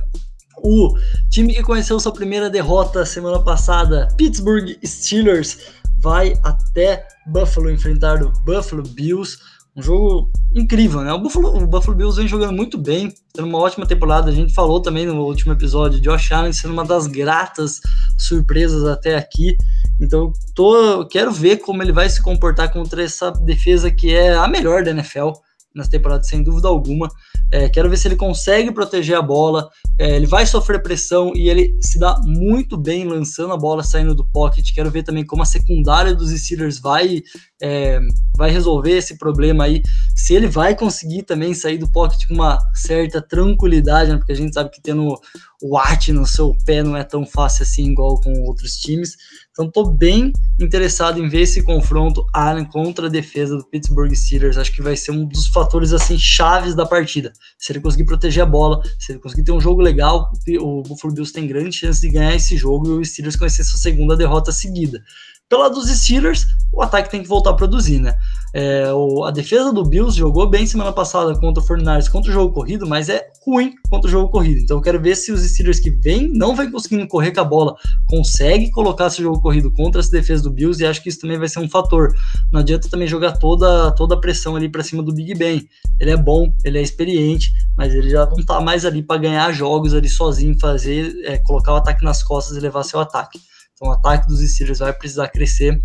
O 0.62 0.96
time 1.30 1.54
que 1.54 1.62
conheceu 1.62 1.98
sua 2.00 2.12
primeira 2.12 2.50
derrota 2.50 3.04
semana 3.04 3.40
passada, 3.42 4.08
Pittsburgh 4.16 4.76
Steelers, 4.84 5.58
vai 6.00 6.34
até 6.42 7.06
Buffalo 7.26 7.70
enfrentar 7.70 8.22
o 8.22 8.32
Buffalo 8.44 8.82
Bills. 8.82 9.38
Um 9.76 9.82
jogo 9.82 10.30
incrível, 10.54 11.02
né? 11.02 11.12
O 11.12 11.20
Buffalo, 11.20 11.56
o 11.56 11.66
Buffalo 11.66 11.96
Bills 11.96 12.16
vem 12.16 12.26
jogando 12.26 12.52
muito 12.52 12.76
bem, 12.76 13.12
tendo 13.32 13.46
uma 13.46 13.58
ótima 13.58 13.86
temporada. 13.86 14.30
A 14.30 14.34
gente 14.34 14.52
falou 14.52 14.80
também 14.82 15.06
no 15.06 15.22
último 15.22 15.52
episódio, 15.52 16.00
Josh 16.00 16.32
Allen 16.32 16.52
sendo 16.52 16.72
uma 16.72 16.84
das 16.84 17.06
gratas 17.06 17.80
surpresas 18.16 18.84
até 18.84 19.16
aqui. 19.16 19.56
Então, 20.00 20.32
tô, 20.54 21.06
quero 21.06 21.30
ver 21.30 21.58
como 21.58 21.82
ele 21.82 21.92
vai 21.92 22.08
se 22.08 22.20
comportar 22.20 22.72
contra 22.72 23.02
essa 23.02 23.30
defesa 23.30 23.90
que 23.90 24.12
é 24.12 24.34
a 24.34 24.48
melhor 24.48 24.82
da 24.82 24.90
NFL 24.90 25.30
nessa 25.78 25.90
temporada, 25.90 26.22
sem 26.22 26.42
dúvida 26.42 26.68
alguma. 26.68 27.08
É, 27.50 27.68
quero 27.68 27.88
ver 27.88 27.96
se 27.96 28.06
ele 28.06 28.16
consegue 28.16 28.70
proteger 28.72 29.16
a 29.16 29.22
bola. 29.22 29.68
É, 29.98 30.16
ele 30.16 30.26
vai 30.26 30.46
sofrer 30.46 30.82
pressão 30.82 31.32
e 31.34 31.48
ele 31.48 31.76
se 31.80 31.98
dá 31.98 32.20
muito 32.24 32.76
bem 32.76 33.04
lançando 33.04 33.52
a 33.52 33.56
bola, 33.56 33.82
saindo 33.82 34.14
do 34.14 34.26
pocket. 34.28 34.74
Quero 34.74 34.90
ver 34.90 35.02
também 35.02 35.24
como 35.24 35.42
a 35.42 35.46
secundária 35.46 36.14
dos 36.14 36.30
Steelers 36.30 36.78
vai, 36.78 37.22
é, 37.62 38.00
vai 38.36 38.50
resolver 38.50 38.96
esse 38.96 39.16
problema 39.16 39.64
aí. 39.64 39.82
Se 40.14 40.34
ele 40.34 40.46
vai 40.46 40.76
conseguir 40.76 41.22
também 41.22 41.54
sair 41.54 41.78
do 41.78 41.90
pocket 41.90 42.26
com 42.28 42.34
uma 42.34 42.58
certa 42.74 43.22
tranquilidade, 43.22 44.10
né, 44.10 44.18
porque 44.18 44.32
a 44.32 44.36
gente 44.36 44.52
sabe 44.52 44.70
que 44.70 44.82
tendo 44.82 45.18
o 45.62 45.74
Watt 45.74 46.12
no 46.12 46.26
seu 46.26 46.56
pé 46.64 46.82
não 46.82 46.96
é 46.96 47.02
tão 47.02 47.26
fácil 47.26 47.62
assim, 47.62 47.90
igual 47.90 48.20
com 48.20 48.32
outros 48.44 48.74
times. 48.74 49.16
Então, 49.58 49.66
estou 49.66 49.90
bem 49.90 50.32
interessado 50.60 51.18
em 51.18 51.28
ver 51.28 51.40
esse 51.40 51.64
confronto 51.64 52.24
Allen 52.32 52.64
contra 52.64 53.08
a 53.08 53.10
defesa 53.10 53.56
do 53.56 53.64
Pittsburgh 53.64 54.14
Steelers. 54.14 54.56
Acho 54.56 54.72
que 54.72 54.80
vai 54.80 54.96
ser 54.96 55.10
um 55.10 55.24
dos 55.24 55.48
fatores 55.48 55.92
assim 55.92 56.16
chaves 56.16 56.76
da 56.76 56.86
partida. 56.86 57.32
Se 57.58 57.72
ele 57.72 57.80
conseguir 57.80 58.04
proteger 58.04 58.44
a 58.44 58.46
bola, 58.46 58.80
se 59.00 59.10
ele 59.10 59.18
conseguir 59.18 59.42
ter 59.42 59.50
um 59.50 59.60
jogo 59.60 59.82
legal, 59.82 60.30
o 60.60 60.82
Buffalo 60.84 61.12
Bills 61.12 61.32
tem 61.32 61.48
grande 61.48 61.74
chance 61.74 62.00
de 62.00 62.08
ganhar 62.08 62.36
esse 62.36 62.56
jogo 62.56 62.86
e 62.86 62.90
o 63.00 63.04
Steelers 63.04 63.34
conhecer 63.34 63.64
sua 63.64 63.80
segunda 63.80 64.16
derrota 64.16 64.52
seguida. 64.52 65.02
Pelo 65.48 65.62
lado 65.62 65.76
dos 65.76 65.88
Steelers, 65.88 66.44
o 66.70 66.82
ataque 66.82 67.10
tem 67.10 67.22
que 67.22 67.28
voltar 67.28 67.50
a 67.50 67.54
produzir, 67.54 68.00
né? 68.00 68.14
É, 68.52 68.92
o, 68.92 69.24
a 69.24 69.30
defesa 69.30 69.72
do 69.72 69.82
Bills 69.82 70.18
jogou 70.18 70.46
bem 70.46 70.66
semana 70.66 70.92
passada 70.92 71.34
contra 71.40 71.62
o 71.62 71.66
Fortnite, 71.66 72.10
contra 72.10 72.30
o 72.30 72.34
jogo 72.34 72.52
corrido, 72.52 72.86
mas 72.86 73.08
é 73.08 73.30
ruim 73.46 73.72
contra 73.88 74.08
o 74.08 74.10
jogo 74.10 74.30
corrido. 74.30 74.60
Então 74.60 74.76
eu 74.76 74.82
quero 74.82 75.00
ver 75.00 75.16
se 75.16 75.32
os 75.32 75.40
Steelers 75.40 75.80
que 75.80 75.90
vêm, 75.90 76.28
não 76.34 76.54
vem 76.54 76.70
conseguindo 76.70 77.08
correr 77.08 77.32
com 77.32 77.40
a 77.40 77.44
bola, 77.44 77.74
consegue 78.06 78.70
colocar 78.70 79.06
esse 79.06 79.22
jogo 79.22 79.40
corrido 79.40 79.72
contra 79.72 80.02
essa 80.02 80.10
defesa 80.10 80.42
do 80.42 80.50
Bills, 80.50 80.82
e 80.82 80.86
acho 80.86 81.02
que 81.02 81.08
isso 81.08 81.20
também 81.20 81.38
vai 81.38 81.48
ser 81.48 81.60
um 81.60 81.68
fator. 81.68 82.12
Não 82.52 82.60
adianta 82.60 82.90
também 82.90 83.08
jogar 83.08 83.32
toda, 83.38 83.90
toda 83.92 84.16
a 84.16 84.20
pressão 84.20 84.54
ali 84.54 84.68
para 84.68 84.84
cima 84.84 85.02
do 85.02 85.14
Big 85.14 85.34
Ben. 85.34 85.66
Ele 85.98 86.10
é 86.10 86.16
bom, 86.16 86.52
ele 86.62 86.78
é 86.78 86.82
experiente, 86.82 87.50
mas 87.74 87.94
ele 87.94 88.10
já 88.10 88.26
não 88.26 88.44
tá 88.44 88.60
mais 88.60 88.84
ali 88.84 89.02
para 89.02 89.18
ganhar 89.18 89.50
jogos 89.52 89.94
ali 89.94 90.10
sozinho, 90.10 90.58
fazer, 90.60 91.14
é, 91.24 91.38
colocar 91.38 91.72
o 91.72 91.76
ataque 91.76 92.04
nas 92.04 92.22
costas 92.22 92.54
e 92.54 92.60
levar 92.60 92.82
seu 92.82 93.00
ataque. 93.00 93.40
Então 93.78 93.90
o 93.90 93.92
ataque 93.92 94.26
dos 94.26 94.40
Steelers 94.40 94.80
vai 94.80 94.92
precisar 94.92 95.28
crescer 95.28 95.80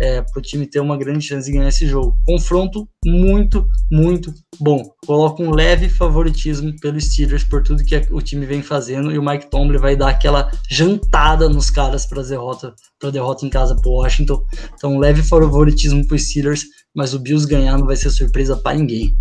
é, 0.00 0.20
para 0.20 0.38
o 0.40 0.42
time 0.42 0.66
ter 0.66 0.80
uma 0.80 0.96
grande 0.96 1.24
chance 1.24 1.46
de 1.46 1.56
ganhar 1.56 1.68
esse 1.68 1.86
jogo. 1.86 2.18
Confronto 2.26 2.88
muito, 3.04 3.68
muito 3.88 4.34
bom. 4.58 4.82
Coloco 5.06 5.44
um 5.44 5.52
leve 5.52 5.88
favoritismo 5.88 6.74
pelos 6.80 7.04
Steelers 7.04 7.44
por 7.44 7.62
tudo 7.62 7.84
que 7.84 7.96
o 8.10 8.20
time 8.20 8.44
vem 8.44 8.62
fazendo 8.62 9.12
e 9.12 9.18
o 9.18 9.22
Mike 9.22 9.48
Tomlin 9.48 9.78
vai 9.78 9.94
dar 9.94 10.08
aquela 10.08 10.50
jantada 10.68 11.48
nos 11.48 11.70
caras 11.70 12.04
para 12.04 12.20
derrota, 12.20 12.74
derrota 13.12 13.46
em 13.46 13.50
casa 13.50 13.76
para 13.76 13.90
Washington. 13.90 14.44
Então 14.74 14.98
leve 14.98 15.22
favoritismo 15.22 16.04
para 16.04 16.16
os 16.16 16.28
Steelers, 16.28 16.64
mas 16.92 17.14
o 17.14 17.20
Bills 17.20 17.46
ganhar 17.46 17.78
não 17.78 17.86
vai 17.86 17.94
ser 17.94 18.10
surpresa 18.10 18.56
para 18.56 18.76
ninguém. 18.76 19.16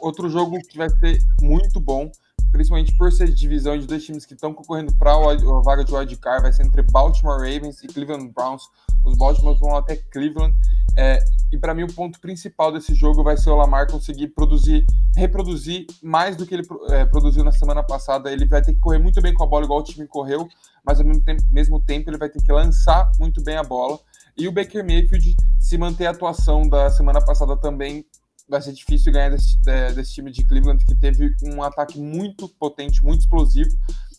Outro 0.00 0.28
jogo 0.28 0.58
que 0.68 0.76
vai 0.76 0.90
ser 0.90 1.16
muito 1.40 1.78
bom 1.78 2.10
principalmente 2.52 2.94
por 2.96 3.10
ser 3.10 3.30
divisão 3.30 3.76
de 3.78 3.86
dois 3.86 4.04
times 4.04 4.26
que 4.26 4.34
estão 4.34 4.52
concorrendo 4.52 4.94
para 4.94 5.12
a 5.12 5.60
vaga 5.62 5.82
de 5.82 5.92
wildcard, 5.92 6.42
vai 6.42 6.52
ser 6.52 6.64
entre 6.64 6.82
Baltimore 6.82 7.38
Ravens 7.38 7.82
e 7.82 7.88
Cleveland 7.88 8.30
Browns. 8.32 8.62
Os 9.04 9.16
Baltimore 9.16 9.58
vão 9.58 9.74
até 9.74 9.96
Cleveland. 9.96 10.54
É, 10.96 11.18
e 11.50 11.58
para 11.58 11.74
mim 11.74 11.84
o 11.84 11.92
ponto 11.92 12.20
principal 12.20 12.70
desse 12.70 12.94
jogo 12.94 13.24
vai 13.24 13.36
ser 13.38 13.48
o 13.48 13.56
Lamar 13.56 13.90
conseguir 13.90 14.28
produzir, 14.28 14.84
reproduzir 15.16 15.86
mais 16.02 16.36
do 16.36 16.46
que 16.46 16.54
ele 16.54 16.66
é, 16.90 17.06
produziu 17.06 17.42
na 17.42 17.52
semana 17.52 17.82
passada. 17.82 18.30
Ele 18.30 18.44
vai 18.44 18.60
ter 18.60 18.74
que 18.74 18.80
correr 18.80 18.98
muito 18.98 19.20
bem 19.22 19.32
com 19.32 19.42
a 19.42 19.46
bola, 19.46 19.64
igual 19.64 19.80
o 19.80 19.84
time 19.84 20.06
correu, 20.06 20.46
mas 20.84 21.00
ao 21.00 21.06
mesmo 21.06 21.24
tempo, 21.24 21.42
mesmo 21.50 21.80
tempo 21.80 22.10
ele 22.10 22.18
vai 22.18 22.28
ter 22.28 22.42
que 22.42 22.52
lançar 22.52 23.10
muito 23.18 23.42
bem 23.42 23.56
a 23.56 23.64
bola. 23.64 23.98
E 24.36 24.46
o 24.46 24.52
Baker 24.52 24.84
Mayfield, 24.84 25.36
se 25.58 25.78
manter 25.78 26.06
a 26.06 26.10
atuação 26.10 26.68
da 26.68 26.90
semana 26.90 27.20
passada 27.20 27.56
também, 27.56 28.04
vai 28.48 28.60
ser 28.60 28.72
difícil 28.72 29.12
ganhar 29.12 29.30
desse, 29.30 29.58
desse, 29.94 30.14
time 30.14 30.30
de 30.30 30.44
Cleveland, 30.44 30.84
que 30.84 30.94
teve 30.94 31.34
um 31.42 31.62
ataque 31.62 31.98
muito 31.98 32.48
potente, 32.48 33.04
muito 33.04 33.20
explosivo, 33.20 33.70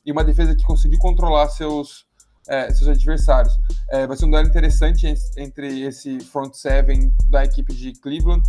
e 0.06 0.12
uma 0.12 0.24
defesa 0.24 0.56
que 0.56 0.64
conseguiu 0.64 1.00
controlar 1.00 1.48
seus, 1.50 2.06
é, 2.48 2.72
seus 2.74 2.90
adversários. 2.90 3.54
É, 3.90 4.06
vai 4.08 4.18
ser 4.18 4.26
um 4.26 4.32
duelo 4.32 4.48
interessante 4.48 5.14
entre 5.38 5.82
esse 5.82 6.20
front 6.20 6.54
seven 6.54 7.14
da 7.30 7.44
equipe 7.44 7.74
de 7.74 7.94
Cleveland 7.94 8.44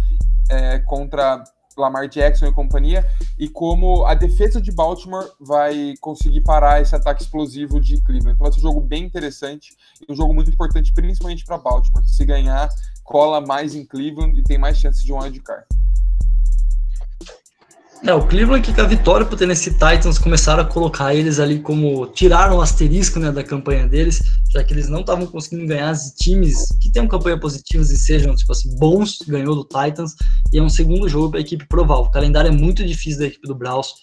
é, 0.50 0.78
contra 0.80 1.42
Lamar 1.76 2.08
Jackson 2.08 2.46
e 2.46 2.52
companhia, 2.52 3.04
e 3.38 3.48
como 3.48 4.04
a 4.06 4.14
defesa 4.14 4.60
de 4.60 4.70
Baltimore 4.70 5.28
vai 5.40 5.94
conseguir 6.00 6.40
parar 6.42 6.80
esse 6.80 6.94
ataque 6.94 7.22
explosivo 7.22 7.80
de 7.80 8.00
Cleveland. 8.00 8.34
Então 8.34 8.44
vai 8.44 8.52
ser 8.52 8.58
um 8.58 8.62
jogo 8.62 8.80
bem 8.80 9.04
interessante 9.04 9.76
e 10.06 10.12
um 10.12 10.14
jogo 10.14 10.32
muito 10.32 10.50
importante, 10.50 10.92
principalmente 10.92 11.44
para 11.44 11.58
Baltimore, 11.58 12.02
que 12.02 12.10
se 12.10 12.24
ganhar, 12.24 12.68
cola 13.04 13.40
mais 13.40 13.74
em 13.74 13.84
Cleveland 13.84 14.38
e 14.38 14.42
tem 14.42 14.58
mais 14.58 14.78
chances 14.78 15.04
de 15.04 15.12
um 15.12 15.20
wildcard. 15.20 15.64
É, 18.06 18.12
o 18.12 18.26
Cleveland 18.26 18.62
que 18.62 18.74
com 18.74 18.82
a 18.82 18.86
vitória 18.86 19.24
pro 19.24 19.36
Tennessee 19.36 19.72
Titans 19.72 20.18
começaram 20.18 20.62
a 20.62 20.66
colocar 20.66 21.14
eles 21.14 21.38
ali 21.38 21.60
como 21.60 22.06
tiraram 22.08 22.58
o 22.58 22.60
asterisco 22.60 23.18
né, 23.18 23.32
da 23.32 23.42
campanha 23.42 23.86
deles, 23.86 24.22
já 24.52 24.62
que 24.62 24.74
eles 24.74 24.90
não 24.90 25.00
estavam 25.00 25.26
conseguindo 25.26 25.66
ganhar 25.66 25.90
os 25.90 26.10
times 26.10 26.66
que 26.82 26.90
tenham 26.90 27.08
campanha 27.08 27.40
positivas 27.40 27.90
e 27.90 27.96
sejam 27.96 28.34
tipo 28.34 28.52
assim 28.52 28.76
bons, 28.76 29.20
ganhou 29.26 29.54
do 29.54 29.64
Titans 29.64 30.14
e 30.52 30.58
é 30.58 30.62
um 30.62 30.68
segundo 30.68 31.08
jogo 31.08 31.30
para 31.30 31.38
a 31.38 31.40
equipe 31.40 31.66
provar. 31.66 32.00
O 32.00 32.10
calendário 32.10 32.48
é 32.48 32.52
muito 32.52 32.84
difícil 32.84 33.20
da 33.20 33.26
equipe 33.26 33.48
do 33.48 33.54
Browns. 33.54 33.94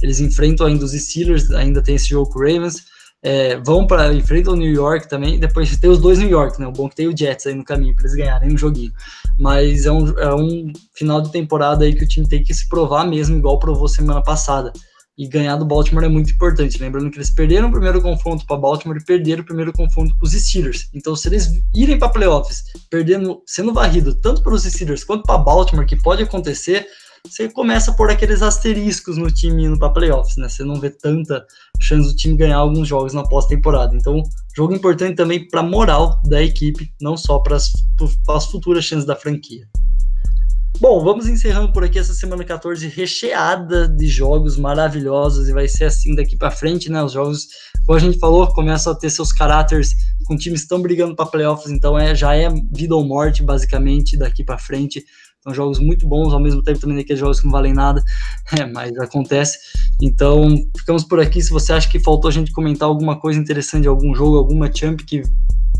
Eles 0.00 0.20
enfrentam 0.20 0.64
ainda 0.64 0.84
os 0.84 0.92
Steelers, 0.92 1.50
ainda 1.50 1.82
tem 1.82 1.96
esse 1.96 2.10
jogo 2.10 2.30
com 2.30 2.38
o 2.38 2.42
Ravens 2.42 2.84
é, 3.22 3.56
vão 3.56 3.86
para 3.86 4.12
enfrentam 4.14 4.52
o 4.52 4.56
New 4.56 4.72
York 4.72 5.08
também. 5.08 5.38
Depois 5.38 5.76
tem 5.76 5.90
os 5.90 5.98
dois 5.98 6.18
New 6.18 6.28
York, 6.28 6.60
né? 6.60 6.66
O 6.66 6.72
bom 6.72 6.86
é 6.86 6.88
que 6.90 6.96
tem 6.96 7.08
o 7.08 7.16
Jets 7.16 7.46
aí 7.46 7.54
no 7.54 7.64
caminho 7.64 7.94
para 7.94 8.04
eles 8.04 8.14
ganharem 8.14 8.52
um 8.52 8.58
joguinho. 8.58 8.92
Mas 9.38 9.86
é 9.86 9.92
um, 9.92 10.18
é 10.18 10.34
um 10.34 10.72
final 10.94 11.20
de 11.20 11.32
temporada 11.32 11.84
aí 11.84 11.94
que 11.94 12.04
o 12.04 12.08
time 12.08 12.28
tem 12.28 12.42
que 12.42 12.54
se 12.54 12.68
provar 12.68 13.04
mesmo, 13.06 13.36
igual 13.36 13.58
provou 13.58 13.88
semana 13.88 14.22
passada. 14.22 14.72
E 15.16 15.26
ganhar 15.26 15.56
do 15.56 15.64
Baltimore 15.64 16.04
é 16.04 16.08
muito 16.08 16.30
importante. 16.30 16.80
Lembrando 16.80 17.10
que 17.10 17.18
eles 17.18 17.30
perderam 17.30 17.68
o 17.68 17.72
primeiro 17.72 18.00
confronto 18.00 18.46
para 18.46 18.56
Baltimore 18.56 18.98
e 18.98 19.04
perderam 19.04 19.42
o 19.42 19.46
primeiro 19.46 19.72
confronto 19.72 20.16
para 20.16 20.26
os 20.26 20.32
Steelers. 20.32 20.88
Então, 20.94 21.16
se 21.16 21.28
eles 21.28 21.60
irem 21.74 21.98
para 21.98 22.08
playoffs, 22.08 22.62
perdendo, 22.88 23.42
sendo 23.44 23.74
varrido 23.74 24.14
tanto 24.14 24.44
para 24.44 24.54
os 24.54 24.62
Steelers 24.62 25.02
quanto 25.02 25.24
para 25.24 25.38
Baltimore, 25.38 25.84
que 25.84 26.00
pode 26.00 26.22
acontecer, 26.22 26.86
você 27.26 27.48
começa 27.48 27.92
por 27.92 28.10
aqueles 28.10 28.42
asteriscos 28.42 29.16
no 29.16 29.30
time 29.30 29.64
indo 29.64 29.78
para 29.78 29.92
playoffs, 29.92 30.36
né? 30.36 30.48
Você 30.48 30.64
não 30.64 30.80
vê 30.80 30.90
tanta 30.90 31.44
chance 31.80 32.08
do 32.08 32.16
time 32.16 32.36
ganhar 32.36 32.58
alguns 32.58 32.88
jogos 32.88 33.14
na 33.14 33.22
pós-temporada. 33.22 33.96
Então, 33.96 34.22
jogo 34.56 34.74
importante 34.74 35.16
também 35.16 35.48
para 35.48 35.62
moral 35.62 36.20
da 36.24 36.42
equipe, 36.42 36.92
não 37.00 37.16
só 37.16 37.38
para 37.38 37.56
as 37.56 38.46
futuras 38.46 38.84
chances 38.84 39.06
da 39.06 39.16
franquia. 39.16 39.68
Bom, 40.80 41.02
vamos 41.02 41.26
encerrando 41.26 41.72
por 41.72 41.82
aqui 41.82 41.98
essa 41.98 42.14
semana 42.14 42.44
14 42.44 42.86
recheada 42.86 43.88
de 43.88 44.06
jogos 44.06 44.56
maravilhosos 44.56 45.48
e 45.48 45.52
vai 45.52 45.66
ser 45.66 45.86
assim 45.86 46.14
daqui 46.14 46.36
para 46.36 46.52
frente, 46.52 46.88
né? 46.88 47.02
Os 47.02 47.12
jogos, 47.12 47.48
como 47.84 47.98
a 47.98 48.00
gente 48.00 48.18
falou, 48.20 48.46
começam 48.54 48.92
a 48.92 48.96
ter 48.96 49.10
seus 49.10 49.32
caráteres 49.32 49.90
com 50.24 50.36
times 50.36 50.60
estão 50.60 50.80
brigando 50.80 51.16
para 51.16 51.26
playoffs, 51.26 51.72
então 51.72 51.98
é 51.98 52.14
já 52.14 52.36
é 52.36 52.48
vida 52.70 52.94
ou 52.94 53.02
morte 53.02 53.42
basicamente 53.42 54.16
daqui 54.16 54.44
para 54.44 54.58
frente. 54.58 55.04
São 55.48 55.54
jogos 55.54 55.78
muito 55.78 56.06
bons, 56.06 56.34
ao 56.34 56.40
mesmo 56.40 56.62
tempo 56.62 56.78
também 56.78 56.98
daqueles 56.98 57.18
jogos 57.18 57.40
que 57.40 57.46
não 57.46 57.52
valem 57.52 57.72
nada, 57.72 58.02
é, 58.52 58.66
mas 58.66 58.96
acontece. 58.98 59.58
Então, 60.00 60.46
ficamos 60.76 61.04
por 61.04 61.20
aqui. 61.20 61.40
Se 61.40 61.50
você 61.50 61.72
acha 61.72 61.88
que 61.88 61.98
faltou 61.98 62.28
a 62.28 62.32
gente 62.32 62.52
comentar 62.52 62.86
alguma 62.86 63.18
coisa 63.18 63.40
interessante 63.40 63.82
de 63.82 63.88
algum 63.88 64.14
jogo, 64.14 64.36
alguma 64.36 64.70
champ 64.72 65.00
que 65.00 65.22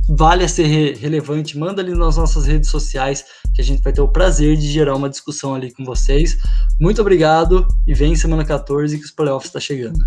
vale 0.09 0.42
a 0.42 0.48
ser 0.48 0.64
re 0.64 0.94
relevante, 0.94 1.59
manda 1.59 1.83
ali 1.83 1.94
nas 1.94 2.16
nossas 2.16 2.46
redes 2.46 2.70
sociais, 2.70 3.24
que 3.54 3.61
a 3.61 3.64
gente 3.64 3.83
vai 3.83 3.92
ter 3.92 4.00
o 4.00 4.09
prazer 4.09 4.57
de 4.57 4.66
gerar 4.66 4.96
uma 4.96 5.11
discussão 5.11 5.54
ali 5.54 5.70
com 5.70 5.85
vocês. 5.85 6.38
Muito 6.81 7.02
obrigado 7.02 7.66
e 7.87 7.92
vem 7.92 8.16
semana 8.16 8.44
14 8.44 8.98
que 8.98 9.04
os 9.04 9.11
playoffs 9.11 9.50
está 9.50 9.61
chegando. 9.61 9.98